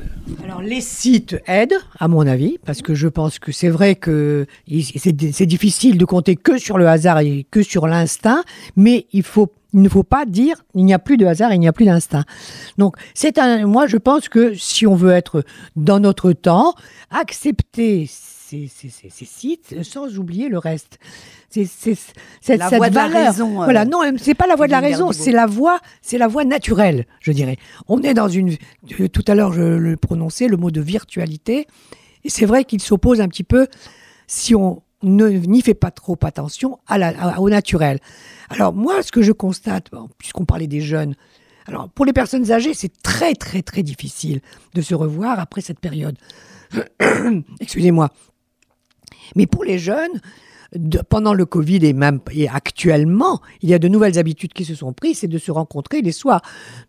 alors 0.44 0.62
les 0.62 0.80
sites 0.80 1.40
aident, 1.46 1.78
à 1.98 2.08
mon 2.08 2.26
avis, 2.26 2.58
parce 2.64 2.82
que 2.82 2.94
je 2.94 3.08
pense 3.08 3.38
que 3.38 3.52
c'est 3.52 3.68
vrai 3.68 3.94
que 3.94 4.46
c'est 4.66 5.46
difficile 5.46 5.98
de 5.98 6.04
compter 6.04 6.36
que 6.36 6.58
sur 6.58 6.78
le 6.78 6.88
hasard 6.88 7.20
et 7.20 7.46
que 7.50 7.62
sur 7.62 7.86
l'instinct, 7.86 8.42
mais 8.76 9.06
il 9.12 9.24
il 9.72 9.82
ne 9.82 9.88
faut 9.88 10.02
pas 10.02 10.26
dire 10.26 10.56
il 10.74 10.84
n'y 10.84 10.94
a 10.94 10.98
plus 10.98 11.16
de 11.16 11.26
hasard, 11.26 11.52
il 11.52 11.60
n'y 11.60 11.68
a 11.68 11.72
plus 11.72 11.84
d'instinct. 11.84 12.24
Donc 12.78 12.96
c'est 13.14 13.38
un, 13.38 13.66
moi 13.66 13.86
je 13.86 13.96
pense 13.96 14.28
que 14.28 14.54
si 14.54 14.86
on 14.86 14.96
veut 14.96 15.12
être 15.12 15.44
dans 15.76 16.00
notre 16.00 16.32
temps, 16.32 16.74
accepter 17.10 18.08
ces, 18.50 18.68
ces- 18.68 18.88
ces- 18.88 19.10
ces 19.10 19.24
sites 19.24 19.82
sans 19.82 20.18
oublier 20.18 20.48
le 20.48 20.58
reste. 20.58 20.98
C'est 21.50 21.64
c'est- 21.64 21.96
cette, 22.40 22.58
La 22.58 22.68
cette 22.68 22.78
voie 22.78 22.90
de 22.90 22.94
la 22.94 23.08
valeur. 23.08 23.26
raison, 23.32 23.60
euh, 23.60 23.64
voilà, 23.64 23.84
non, 23.84 24.00
c'est 24.18 24.34
pas 24.34 24.46
la 24.46 24.56
voie 24.56 24.66
de 24.66 24.72
la 24.72 24.80
raison, 24.80 25.12
c'est 25.12 25.32
la 25.32 25.46
voie, 25.46 25.78
c'est 26.02 26.18
la 26.18 26.28
voie 26.28 26.44
naturelle, 26.44 27.06
je 27.20 27.32
dirais. 27.32 27.56
On 27.88 28.02
est 28.02 28.14
dans 28.14 28.28
une, 28.28 28.56
euh, 29.00 29.08
tout 29.08 29.24
à 29.26 29.34
l'heure 29.34 29.52
je 29.52 29.62
le 29.62 29.96
prononçais, 29.96 30.48
le 30.48 30.56
mot 30.56 30.70
de 30.70 30.80
virtualité, 30.80 31.66
et 32.24 32.28
c'est 32.30 32.46
vrai 32.46 32.64
qu'il 32.64 32.80
s'oppose 32.80 33.20
un 33.20 33.28
petit 33.28 33.44
peu, 33.44 33.66
si 34.26 34.54
on 34.54 34.82
ne 35.02 35.28
n'y 35.28 35.62
fait 35.62 35.74
pas 35.74 35.90
trop 35.90 36.18
attention, 36.22 36.78
à 36.86 36.98
la, 36.98 37.08
à- 37.08 37.40
au 37.40 37.48
naturel. 37.50 37.98
Alors 38.48 38.72
moi, 38.74 39.02
ce 39.02 39.10
que 39.12 39.22
je 39.22 39.32
constate, 39.32 39.90
puisqu'on 40.18 40.44
parlait 40.44 40.66
des 40.66 40.80
jeunes, 40.82 41.14
alors 41.66 41.88
pour 41.88 42.04
les 42.04 42.12
personnes 42.12 42.50
âgées, 42.52 42.74
c'est 42.74 42.92
très 43.02 43.34
très 43.34 43.62
très 43.62 43.82
difficile 43.82 44.40
de 44.74 44.82
se 44.82 44.94
revoir 44.94 45.38
après 45.40 45.60
cette 45.62 45.80
période. 45.80 46.16
Excusez-moi. 47.60 48.10
Mais 49.36 49.46
pour 49.46 49.64
les 49.64 49.78
jeunes, 49.78 50.20
de- 50.74 51.00
pendant 51.08 51.34
le 51.34 51.46
Covid 51.46 51.84
et 51.84 51.92
même 51.92 52.20
et 52.30 52.48
actuellement, 52.48 53.40
il 53.60 53.68
y 53.68 53.74
a 53.74 53.78
de 53.80 53.88
nouvelles 53.88 54.18
habitudes 54.18 54.52
qui 54.52 54.64
se 54.64 54.74
sont 54.74 54.92
prises, 54.92 55.18
c'est 55.18 55.26
de 55.28 55.38
se 55.38 55.50
rencontrer 55.50 56.00
les 56.00 56.12
soirs. 56.12 56.42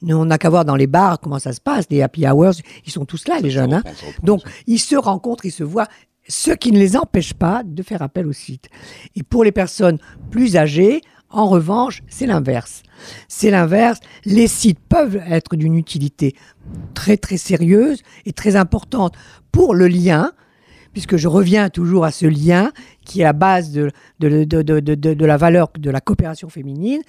On 0.08 0.26
n'a 0.26 0.38
qu'à 0.38 0.50
voir 0.50 0.66
dans 0.66 0.76
les 0.76 0.88
bars 0.88 1.20
comment 1.20 1.40
ça 1.40 1.52
se 1.52 1.62
passe, 1.62 1.86
les 1.90 2.02
happy 2.04 2.28
hours, 2.28 2.54
ils 2.86 2.92
sont 2.92 3.06
tous 3.06 3.28
là, 3.28 3.40
les 3.40 3.50
jeunes. 3.50 3.74
hein. 3.74 3.82
Donc, 4.24 4.42
ils 4.68 4.80
se 4.80 4.96
rencontrent, 4.96 5.46
ils 5.46 5.52
se 5.52 5.64
voient, 5.64 5.88
ce 6.28 6.52
qui 6.52 6.72
ne 6.72 6.78
les 6.78 6.96
empêche 6.96 7.34
pas 7.34 7.64
de 7.66 7.82
faire 7.82 8.04
appel 8.04 8.28
au 8.28 8.34
site. 8.34 8.70
Et 9.16 9.24
pour 9.24 9.44
les 9.44 9.52
personnes 9.52 9.98
plus 10.30 10.56
âgées, 10.58 11.02
en 11.32 11.48
revanche, 11.48 12.04
c'est 12.08 12.28
l'inverse. 12.28 12.84
C'est 13.28 13.50
l'inverse. 13.50 14.00
Les 14.26 14.48
sites 14.48 14.80
peuvent 14.80 15.20
être 15.28 15.56
d'une 15.56 15.76
utilité 15.76 16.36
très 16.94 17.18
très 17.18 17.38
sérieuse 17.38 18.04
et 18.26 18.34
très 18.34 18.58
importante 18.58 19.16
pour 19.52 19.74
le 19.74 19.88
lien, 19.88 20.34
puisque 20.94 21.18
je 21.18 21.28
reviens 21.28 21.70
toujours 21.70 22.06
à 22.06 22.12
ce 22.12 22.26
lien 22.26 22.72
qui 23.06 23.22
est 23.22 23.24
la 23.24 23.34
base 23.34 23.72
de, 23.72 23.92
de, 24.20 24.44
de, 24.44 24.62
de, 24.62 25.26
la 25.26 25.38
valeur 25.38 25.70
de 25.78 25.90
la 25.90 26.02
coopération 26.02 26.50
féminine. 26.50 27.02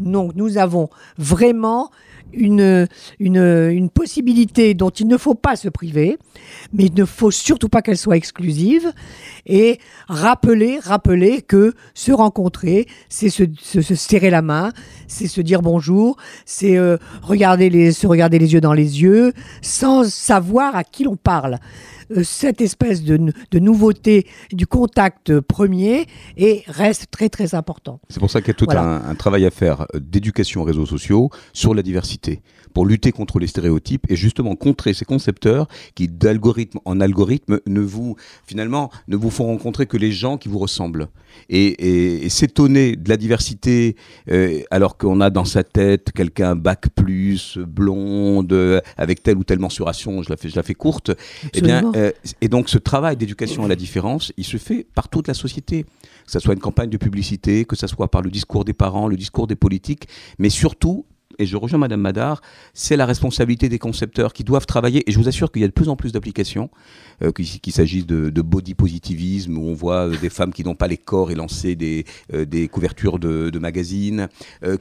Donc 0.00 0.34
nous 0.34 0.58
avons 0.58 0.88
vraiment 1.16 1.90
une, 2.32 2.86
une, 3.18 3.88
possibilité 3.88 4.74
dont 4.74 4.90
il 4.90 5.06
ne 5.06 5.16
faut 5.16 5.34
pas 5.34 5.56
se 5.56 5.68
priver, 5.68 6.18
mais 6.74 6.84
il 6.84 6.94
ne 6.94 7.06
faut 7.06 7.30
surtout 7.30 7.70
pas 7.70 7.80
qu'elle 7.80 7.96
soit 7.96 8.18
exclusive, 8.18 8.92
et 9.46 9.78
rappeler, 10.08 10.78
rappeler 10.82 11.40
que 11.40 11.72
se 11.94 12.12
rencontrer, 12.12 12.86
c'est 13.08 13.30
se, 13.30 13.44
se- 13.58 13.80
se 13.80 13.94
serrer 13.94 14.28
la 14.28 14.42
main, 14.42 14.72
c'est 15.06 15.26
se 15.26 15.40
dire 15.40 15.62
bonjour, 15.62 16.16
c'est 16.44 16.76
euh, 16.76 16.98
regarder 17.22 17.70
les, 17.70 17.92
se 17.92 18.06
regarder 18.06 18.38
les 18.38 18.52
yeux 18.52 18.60
dans 18.60 18.74
les 18.74 19.00
yeux, 19.02 19.32
sans 19.62 20.04
savoir 20.04 20.76
à 20.76 20.84
qui 20.84 21.04
l'on 21.04 21.16
parle. 21.16 21.58
Euh, 22.16 22.22
cette 22.24 22.60
espèce 22.60 23.02
de, 23.02 23.16
nou- 23.16 23.32
de 23.50 23.58
nouveauté 23.58 24.26
du 24.52 24.66
contact 24.66 25.40
premier 25.40 26.06
et 26.36 26.62
reste 26.66 27.06
très 27.10 27.28
très 27.28 27.54
important. 27.54 28.00
C'est 28.08 28.20
pour 28.20 28.30
ça 28.30 28.40
qu'il 28.40 28.48
y 28.48 28.50
a 28.52 28.54
tout 28.54 28.64
Voilà. 28.64 28.82
un, 28.82 29.10
un 29.10 29.14
travail 29.14 29.44
à 29.44 29.50
faire 29.50 29.82
euh, 29.94 30.00
d'éducation 30.00 30.62
aux 30.62 30.64
réseaux 30.64 30.86
sociaux 30.86 31.30
sur 31.52 31.74
la 31.74 31.82
diversité, 31.82 32.40
pour 32.74 32.86
lutter 32.86 33.12
contre 33.12 33.38
les 33.38 33.46
stéréotypes 33.46 34.04
et 34.10 34.16
justement 34.16 34.54
contrer 34.56 34.94
ces 34.94 35.04
concepteurs 35.04 35.68
qui, 35.94 36.08
d'algorithme 36.08 36.78
en 36.84 37.00
algorithme, 37.00 37.60
ne 37.66 37.80
vous 37.80 38.16
finalement 38.46 38.90
ne 39.08 39.16
vous 39.16 39.30
font 39.30 39.46
rencontrer 39.46 39.86
que 39.86 39.96
les 39.96 40.12
gens 40.12 40.38
qui 40.38 40.48
vous 40.48 40.58
ressemblent. 40.58 41.08
Et, 41.50 41.66
et- 41.66 42.24
et 42.24 42.28
s'étonner 42.30 42.96
de 42.96 43.08
la 43.08 43.16
diversité 43.16 43.96
euh, 44.30 44.60
alors 44.70 44.96
qu'on 44.96 45.20
a 45.20 45.28
dans 45.30 45.44
sa 45.44 45.62
tête 45.62 46.10
quelqu'un 46.12 46.56
bac 46.56 46.86
plus, 46.94 47.58
blonde, 47.58 48.82
avec 48.96 49.22
telle 49.22 49.36
ou 49.36 49.44
telle 49.44 49.58
mensuration, 49.58 50.22
je 50.22 50.30
la 50.30 50.36
fais, 50.36 50.48
je 50.48 50.56
la 50.56 50.62
fais 50.62 50.74
courte. 50.74 51.10
Eh 51.54 51.60
bien. 51.60 51.82
Euh, 51.98 52.12
et 52.40 52.48
donc 52.48 52.68
ce 52.68 52.78
travail 52.78 53.16
d'éducation 53.16 53.64
à 53.64 53.68
la 53.68 53.76
différence, 53.76 54.32
il 54.36 54.44
se 54.44 54.56
fait 54.56 54.86
par 54.94 55.08
toute 55.08 55.28
la 55.28 55.34
société. 55.34 55.84
Que 55.84 56.32
ce 56.32 56.38
soit 56.38 56.54
une 56.54 56.60
campagne 56.60 56.90
de 56.90 56.98
publicité, 56.98 57.64
que 57.64 57.76
ce 57.76 57.86
soit 57.86 58.10
par 58.10 58.22
le 58.22 58.30
discours 58.30 58.64
des 58.64 58.74
parents, 58.74 59.08
le 59.08 59.16
discours 59.16 59.46
des 59.46 59.56
politiques, 59.56 60.08
mais 60.38 60.50
surtout, 60.50 61.06
et 61.38 61.46
je 61.46 61.56
rejoins 61.56 61.78
Madame 61.78 62.00
Madar, 62.00 62.42
c'est 62.74 62.96
la 62.96 63.06
responsabilité 63.06 63.68
des 63.68 63.78
concepteurs 63.78 64.32
qui 64.32 64.44
doivent 64.44 64.66
travailler. 64.66 65.08
Et 65.08 65.12
je 65.12 65.18
vous 65.18 65.28
assure 65.28 65.52
qu'il 65.52 65.62
y 65.62 65.64
a 65.64 65.68
de 65.68 65.72
plus 65.72 65.88
en 65.88 65.96
plus 65.96 66.12
d'applications, 66.12 66.68
euh, 67.22 67.30
qu'il 67.32 67.72
s'agisse 67.72 68.06
de, 68.06 68.42
body 68.42 68.74
positivisme, 68.74 69.56
où 69.56 69.68
on 69.68 69.74
voit 69.74 70.08
euh, 70.08 70.16
des 70.20 70.30
femmes 70.30 70.52
qui 70.52 70.64
n'ont 70.64 70.74
pas 70.74 70.88
les 70.88 70.96
corps 70.96 71.30
et 71.30 71.34
lancer 71.34 71.76
des, 71.76 72.04
couvertures 72.68 73.18
de, 73.18 73.58
magazines, 73.58 74.28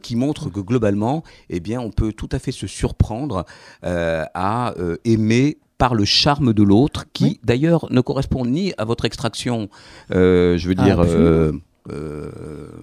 qui 0.01 0.15
montrent 0.15 0.49
que 0.49 0.59
globalement, 0.59 1.23
eh 1.49 1.59
bien, 1.59 1.79
on 1.79 1.91
peut 1.91 2.11
tout 2.11 2.29
à 2.31 2.39
fait 2.39 2.51
se 2.51 2.67
surprendre 2.67 3.45
à 3.83 4.73
aimer 5.05 5.57
par 5.77 5.93
le 5.95 6.05
charme 6.05 6.53
de 6.53 6.63
l'autre, 6.63 7.05
qui 7.13 7.23
Oui. 7.23 7.39
d'ailleurs 7.43 7.87
ne 7.91 8.01
correspond 8.01 8.45
ni 8.45 8.73
à 8.77 8.85
votre 8.85 9.05
extraction, 9.05 9.69
euh, 10.11 10.57
je 10.57 10.67
veux 10.69 10.75
Ah, 10.77 10.83
dire, 10.83 10.99
euh, 11.01 11.51
euh, 11.91 12.31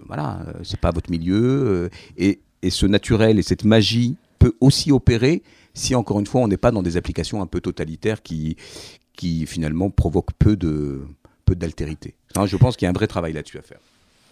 voilà, 0.07 0.41
euh, 0.49 0.53
c'est 0.63 0.81
pas 0.81 0.91
votre 0.91 1.11
milieu, 1.11 1.35
euh, 1.43 1.89
et, 2.17 2.41
et 2.63 2.71
ce 2.71 2.87
naturel 2.87 3.39
et 3.39 3.43
cette 3.43 3.65
magie 3.65 4.17
peut 4.39 4.55
aussi 4.61 4.93
opérer 4.93 5.43
si 5.75 5.95
encore 5.95 6.21
une 6.21 6.27
fois 6.27 6.41
on 6.43 6.49
n'est 6.49 6.57
pas 6.57 6.71
dans 6.71 6.83
des 6.83 6.97
applications 6.97 7.43
un 7.43 7.47
peu 7.47 7.61
totalitaires 7.61 8.23
qui, 8.23 8.57
qui 9.17 9.45
finalement 9.47 9.91
provoquent 9.91 10.33
peu 10.39 10.57
de 10.57 11.03
peu 11.45 11.55
d'altérité. 11.55 12.15
Hein, 12.37 12.47
je 12.47 12.57
pense 12.57 12.77
qu'il 12.77 12.87
y 12.87 12.89
a 12.89 12.91
un 12.91 12.95
vrai 12.95 13.07
travail 13.07 13.33
là-dessus 13.35 13.59
à 13.59 13.63
faire. 13.63 13.81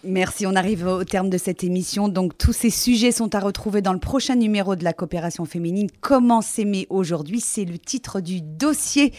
Merci, 0.05 0.45
on 0.45 0.55
arrive 0.55 0.85
au 0.85 1.03
terme 1.03 1.29
de 1.29 1.37
cette 1.37 1.63
émission. 1.63 2.09
Donc 2.09 2.37
tous 2.37 2.53
ces 2.53 2.69
sujets 2.69 3.11
sont 3.11 3.33
à 3.35 3.39
retrouver 3.39 3.81
dans 3.81 3.93
le 3.93 3.99
prochain 3.99 4.35
numéro 4.35 4.75
de 4.75 4.83
la 4.83 4.91
coopération 4.91 5.45
féminine. 5.45 5.87
Comment 6.01 6.41
s'aimer 6.41 6.87
aujourd'hui 6.89 7.39
C'est 7.39 7.65
le 7.65 7.77
titre 7.77 8.19
du 8.19 8.41
dossier 8.41 9.13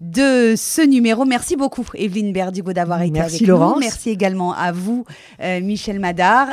de 0.00 0.54
ce 0.56 0.82
numéro. 0.82 1.24
Merci 1.24 1.56
beaucoup 1.56 1.84
Evelyne 1.94 2.32
Berdigo 2.32 2.72
d'avoir 2.72 3.00
été 3.02 3.12
Merci, 3.12 3.36
avec 3.36 3.48
Laurence. 3.48 3.74
nous. 3.74 3.80
Merci 3.80 4.10
également 4.10 4.52
à 4.52 4.72
vous 4.72 5.04
euh, 5.40 5.60
Michel 5.60 5.98
Madar. 5.98 6.48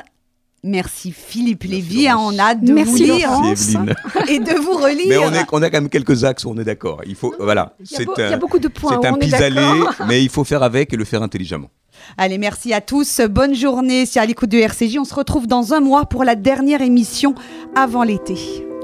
Merci 0.66 1.12
Philippe 1.12 1.64
Lévy. 1.64 2.08
Hein, 2.08 2.16
Laurence. 2.16 2.34
on 2.34 2.40
a 2.40 2.44
hâte 2.44 2.64
de 2.64 2.74
Merci, 2.74 2.92
vous 2.92 2.98
lire. 3.14 3.30
Evelyne. 3.46 3.96
et 4.28 4.40
de 4.40 4.60
vous 4.60 4.74
relire. 4.74 5.06
Mais 5.08 5.18
on, 5.20 5.32
est, 5.32 5.46
on 5.52 5.62
a 5.62 5.70
quand 5.70 5.78
même 5.78 5.90
quelques 5.90 6.24
axes 6.24 6.44
où 6.44 6.50
on 6.50 6.58
est 6.58 6.64
d'accord. 6.64 7.02
Il 7.06 7.14
faut, 7.14 7.36
voilà, 7.40 7.76
Il 7.80 7.92
y 7.92 7.96
a, 7.96 7.98
c'est 7.98 8.22
y 8.22 8.22
a 8.24 8.34
un, 8.34 8.38
beaucoup 8.38 8.58
de 8.58 8.68
points. 8.68 9.00
c'est 9.00 9.08
un 9.08 9.14
pis-aller, 9.14 9.84
mais 10.08 10.24
il 10.24 10.30
faut 10.30 10.44
faire 10.44 10.64
avec 10.64 10.92
et 10.92 10.98
le 10.98 11.06
faire 11.06 11.22
intelligemment. 11.22 11.70
Allez, 12.18 12.40
merci 12.40 12.74
à 12.74 12.82
tous. 12.82 13.22
Bonne 13.30 13.54
journée. 13.54 14.08
C'est 14.08 14.20
à 14.20 14.26
l'écoute 14.26 14.50
de 14.50 14.58
RCJ. 14.58 14.98
On 15.00 15.06
se 15.06 15.14
retrouve 15.14 15.46
dans 15.46 15.74
un 15.74 15.82
mois 15.82 16.06
pour 16.06 16.24
la 16.24 16.36
dernière 16.36 16.82
émission 16.82 17.36
avant 17.76 18.04
l'été. 18.04 18.36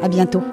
À 0.03 0.07
bientôt. 0.07 0.43